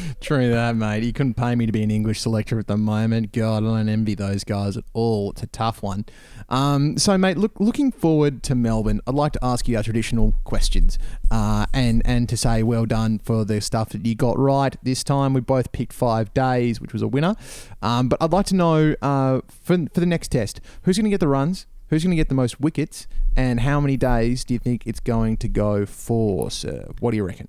[0.20, 1.02] True that, mate.
[1.02, 3.32] You couldn't pay me to be an English selector at the moment.
[3.32, 5.30] God, I don't envy those guys at all.
[5.32, 6.04] It's a tough one.
[6.48, 10.34] Um, so, mate, look, looking forward to Melbourne, I'd like to ask you our traditional
[10.44, 10.98] questions,
[11.30, 15.02] uh, and and to say well done for the stuff that you got right this
[15.02, 15.32] time.
[15.32, 17.36] We both picked five days, which was a winner.
[17.80, 21.10] Um, but I'd like to know uh, for for the next test, who's going to
[21.10, 21.66] get the runs?
[21.88, 23.06] Who's going to get the most wickets?
[23.36, 26.86] And how many days do you think it's going to go for, sir?
[27.00, 27.48] What do you reckon?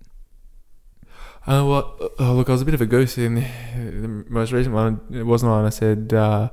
[1.45, 4.73] Uh, well, uh, look, I was a bit of a goose in the, most recent
[4.73, 5.01] one.
[5.11, 5.51] It wasn't.
[5.51, 6.49] And I said uh,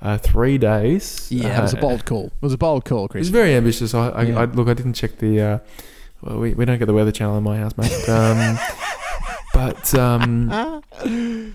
[0.00, 1.26] uh, three days.
[1.30, 2.26] Yeah, it was a Uh, bold call.
[2.26, 3.20] It was a bold call, It Chris.
[3.22, 3.94] was very ambitious.
[3.94, 4.40] I, I, Yeah.
[4.40, 5.40] I look, I didn't check the.
[5.40, 5.58] Uh,
[6.22, 7.92] well, we, we don't get the weather channel in my house, mate.
[8.08, 8.58] Um,
[9.54, 10.50] but um,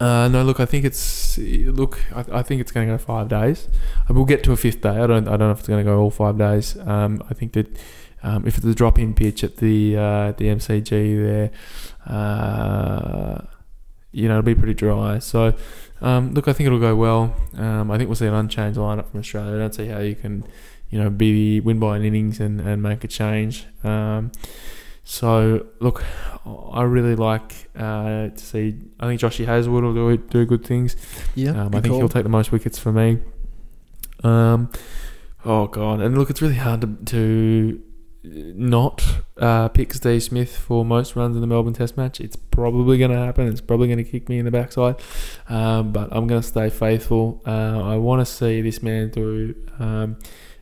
[0.00, 3.28] uh, no, look, I think it's look, I, I think it's going to go five
[3.28, 3.68] days.
[4.10, 4.90] We'll get to a fifth day.
[4.90, 6.76] I don't, I don't know if it's going to go all five days.
[6.86, 7.74] Um, I think that
[8.28, 10.88] um, if it's a drop in pitch at the uh, the MCG
[11.26, 11.50] there,
[12.06, 13.42] uh,
[14.12, 15.18] you know, it'll be pretty dry.
[15.18, 15.54] So,
[16.00, 17.34] um, look, I think it'll go well.
[17.56, 19.54] Um, I think we'll see an unchanged lineup from Australia.
[19.54, 20.44] I don't see how you can,
[20.90, 23.66] you know, be win by an innings and, and make a change.
[23.84, 24.32] Um,
[25.04, 26.04] so, look,
[26.46, 28.76] I really like uh, to see.
[29.00, 30.96] I think Joshy Hazlewood will do do good things.
[31.34, 31.98] Yeah, Um, I think call.
[32.00, 33.18] he'll take the most wickets for me.
[34.24, 34.70] Um,
[35.44, 37.80] oh god, and look, it's really hard to, to
[38.56, 39.04] not
[39.36, 42.20] uh, pick Steve Smith for most runs in the Melbourne Test match.
[42.20, 43.48] It's probably going to happen.
[43.48, 44.96] It's probably going to kick me in the backside,
[45.48, 47.42] um, but I'm going to stay faithful.
[47.46, 50.18] Uh, I want to see this man do um,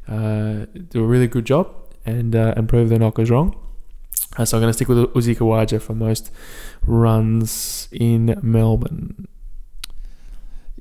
[0.08, 3.58] uh, do a really good job and uh, and prove the knockers wrong.
[4.36, 6.30] Uh, so I'm going to stick with Uzi Khawaja for most
[6.86, 9.28] runs in Melbourne.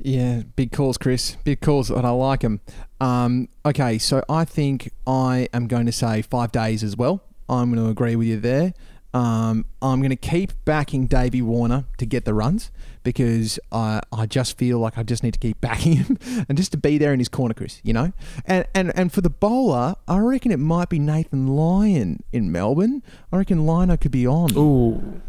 [0.06, 1.36] Yeah, big calls, Chris.
[1.43, 2.62] Big calls, and I like them.
[3.01, 7.24] Um, okay, so I think I am going to say five days as well.
[7.49, 8.76] I'm going to agree with you there.
[9.16, 12.70] Um, I'm going to keep backing Davey Warner to get the runs
[13.01, 16.72] because I, I just feel like I just need to keep backing him and just
[16.74, 18.14] to be there in his corner, Chris, you know?
[18.45, 23.01] And, and, and for the bowler, I reckon it might be Nathan Lyon in Melbourne.
[23.32, 24.56] I reckon Lyon could be on.
[24.56, 25.20] Ooh,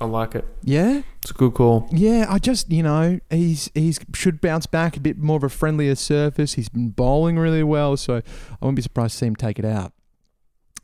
[0.00, 0.44] I like it.
[0.62, 1.02] Yeah?
[1.22, 1.88] It's a good call.
[1.90, 5.48] Yeah, I just you know he's he's should bounce back a bit more of a
[5.48, 6.54] friendlier surface.
[6.54, 8.22] He's been bowling really well, so I
[8.60, 9.92] wouldn't be surprised to see him take it out.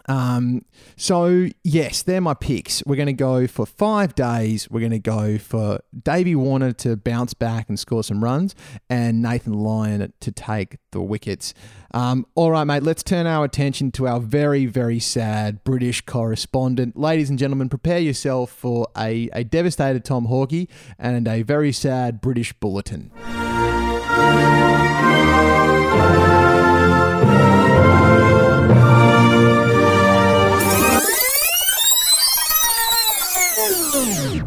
[0.06, 0.64] Um,
[0.96, 2.82] so yes, they're my picks.
[2.84, 4.70] We're going to go for five days.
[4.70, 8.54] We're going to go for Davey Warner to bounce back and score some runs,
[8.88, 11.54] and Nathan Lyon to take the wickets.
[11.94, 12.82] Um, all right, mate.
[12.82, 16.96] Let's turn our attention to our very, very sad British correspondent.
[16.96, 22.20] Ladies and gentlemen, prepare yourself for a, a devastated Tom Hawkey and a very sad
[22.20, 23.10] British bulletin.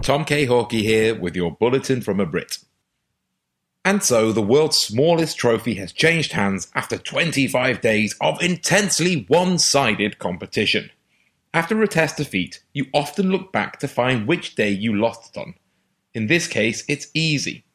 [0.06, 0.46] Tom K.
[0.46, 2.60] Hawkey here with your bulletin from a Brit.
[3.84, 9.58] And so the world's smallest trophy has changed hands after 25 days of intensely one
[9.58, 10.92] sided competition.
[11.56, 15.40] After a test defeat, you often look back to find which day you lost it
[15.40, 15.56] on.
[16.14, 17.66] In this case, it's easy.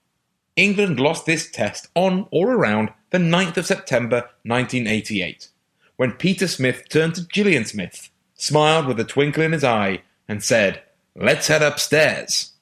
[0.54, 5.48] England lost this test on or around the 9th of September 1988,
[5.96, 10.44] when Peter Smith turned to Gillian Smith, smiled with a twinkle in his eye, and
[10.44, 10.84] said,
[11.22, 12.52] Let's head upstairs.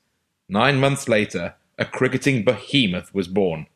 [0.48, 3.68] Nine months later, a cricketing behemoth was born.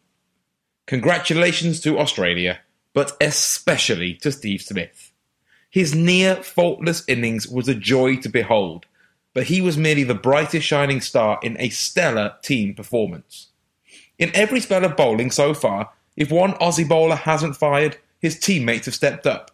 [0.87, 2.59] Congratulations to Australia,
[2.93, 5.13] but especially to Steve Smith.
[5.71, 8.87] His near faultless innings was a joy to behold,
[9.35, 13.51] but he was merely the brightest shining star in a stellar team performance.
[14.19, 18.87] In every spell of bowling so far, if one Aussie bowler hasn't fired, his teammates
[18.87, 19.53] have stepped up.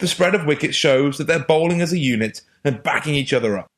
[0.00, 3.56] The spread of wickets shows that they're bowling as a unit and backing each other
[3.56, 3.70] up.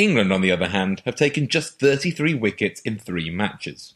[0.00, 3.94] England, on the other hand, have taken just 33 wickets in three matches.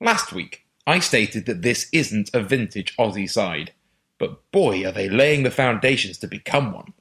[0.00, 3.72] Last week, I stated that this isn't a vintage Aussie side,
[4.18, 6.92] but boy are they laying the foundations to become one.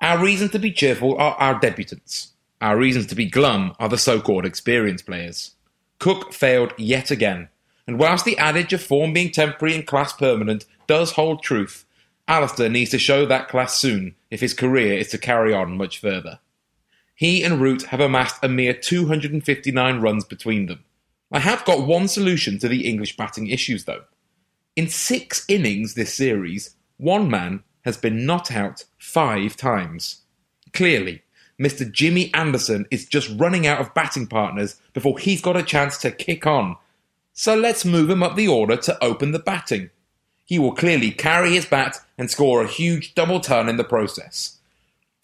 [0.00, 2.28] Our reasons to be cheerful are our debutants.
[2.60, 5.56] Our reasons to be glum are the so called experienced players.
[5.98, 7.48] Cook failed yet again,
[7.86, 11.84] and whilst the adage of form being temporary and class permanent does hold truth,
[12.28, 15.98] Alastair needs to show that class soon if his career is to carry on much
[15.98, 16.38] further.
[17.18, 20.84] He and Root have amassed a mere 259 runs between them.
[21.32, 24.04] I have got one solution to the English batting issues, though.
[24.76, 30.22] In six innings this series, one man has been not out five times.
[30.72, 31.22] Clearly,
[31.60, 31.90] Mr.
[31.90, 36.12] Jimmy Anderson is just running out of batting partners before he's got a chance to
[36.12, 36.76] kick on.
[37.32, 39.90] So let's move him up the order to open the batting.
[40.44, 44.57] He will clearly carry his bat and score a huge double ton in the process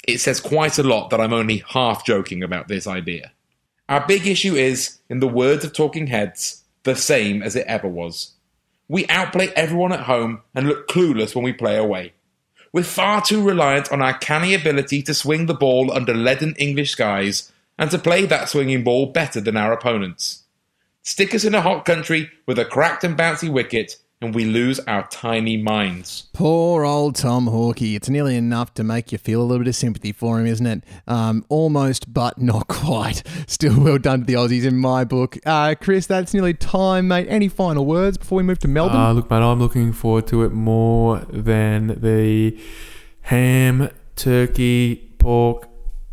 [0.06, 3.32] it says quite a lot that I'm only half joking about this idea.
[3.88, 7.88] Our big issue is, in the words of Talking Heads, the same as it ever
[7.88, 8.32] was.
[8.88, 12.12] We outplay everyone at home and look clueless when we play away.
[12.72, 16.90] We're far too reliant on our canny ability to swing the ball under leaden English
[16.90, 20.42] skies and to play that swinging ball better than our opponents.
[21.02, 24.80] Stick us in a hot country with a cracked and bouncy wicket, and we lose
[24.80, 26.28] our tiny minds.
[26.32, 27.94] Poor old Tom Hawkey.
[27.94, 30.66] It's nearly enough to make you feel a little bit of sympathy for him, isn't
[30.66, 30.84] it?
[31.06, 33.22] Um, almost, but not quite.
[33.46, 35.36] Still well done to the Aussies in my book.
[35.44, 37.26] Uh, Chris, that's nearly time, mate.
[37.28, 38.96] Any final words before we move to Melbourne?
[38.96, 42.58] Uh, look, mate, I'm looking forward to it more than the
[43.22, 45.68] ham, turkey, pork,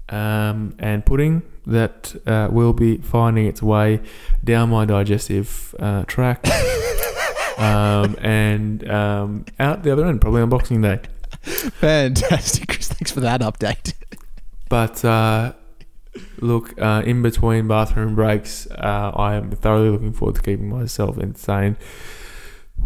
[0.10, 4.02] um, and pudding that uh, will be finding its way
[4.44, 6.50] down my digestive uh, tract.
[7.58, 11.00] um, and um, out the other end, probably on Boxing Day.
[11.42, 12.88] Fantastic, Chris.
[12.90, 13.94] Thanks for that update.
[14.70, 15.54] But uh,
[16.40, 21.18] look, uh, in between bathroom breaks, uh, I am thoroughly looking forward to keeping myself
[21.18, 21.78] insane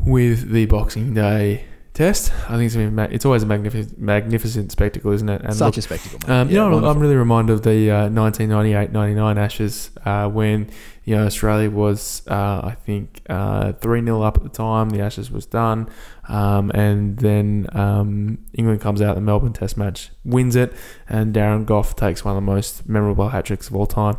[0.06, 2.32] with the Boxing Day test.
[2.50, 5.42] I think it's, been, it's always a magnificent, magnificent spectacle, isn't it?
[5.42, 6.32] And Such look, a spectacle.
[6.32, 6.90] Um, you know, wonderful.
[6.90, 10.70] I'm really reminded of the uh, 1998-99 Ashes uh, when
[11.06, 14.90] you know Australia was, uh, I think, uh, three 0 up at the time.
[14.90, 15.90] The Ashes was done,
[16.28, 20.74] um, and then um, England comes out the Melbourne Test match, wins it,
[21.10, 24.18] and Darren Gough takes one of the most memorable hat tricks of all time.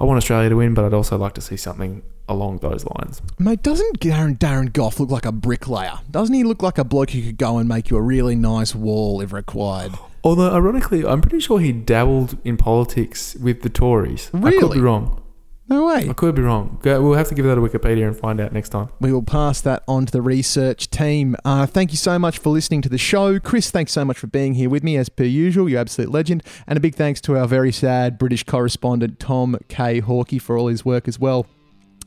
[0.00, 2.02] I want Australia to win, but I'd also like to see something
[2.32, 3.22] along those lines.
[3.38, 6.00] Mate, doesn't Darren, Darren Gough look like a bricklayer?
[6.10, 8.74] Doesn't he look like a bloke who could go and make you a really nice
[8.74, 9.92] wall if required?
[10.24, 14.30] Although, ironically, I'm pretty sure he dabbled in politics with the Tories.
[14.32, 14.56] Really?
[14.56, 15.22] I could be wrong.
[15.68, 16.08] No way.
[16.08, 16.78] I could be wrong.
[16.84, 18.90] We'll have to give that a Wikipedia and find out next time.
[19.00, 21.34] We will pass that on to the research team.
[21.44, 23.40] Uh, thank you so much for listening to the show.
[23.40, 25.70] Chris, thanks so much for being here with me as per usual.
[25.70, 26.42] You're absolute legend.
[26.66, 30.02] And a big thanks to our very sad British correspondent, Tom K.
[30.02, 31.46] Hawkey, for all his work as well.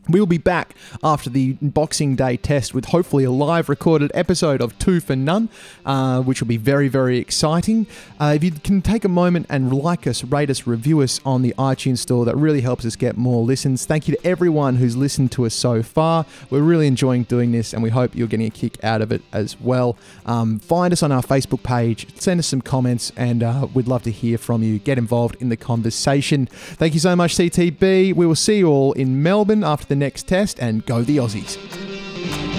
[0.08, 4.78] We'll be back after the Boxing Day test with hopefully a live recorded episode of
[4.78, 5.50] Two for None,
[5.84, 7.88] uh, which will be very, very exciting.
[8.20, 11.42] Uh, if you can take a moment and like us, rate us, review us on
[11.42, 13.88] the iTunes Store, that really helps us get more listens.
[13.88, 16.28] Thank you to everyone who's listened to us so far.
[16.52, 19.24] We're really enjoying doing this, and we hope you're getting a kick out of it
[19.34, 19.98] as well.
[20.28, 24.04] Um, find us on our Facebook page, send us some comments, and uh, we'd love
[24.04, 24.78] to hear from you.
[24.78, 26.46] Get involved in the conversation.
[26.46, 28.14] Thank you so much, CTB.
[28.14, 32.55] We will see you all in Melbourne after the next test, and go the Aussies.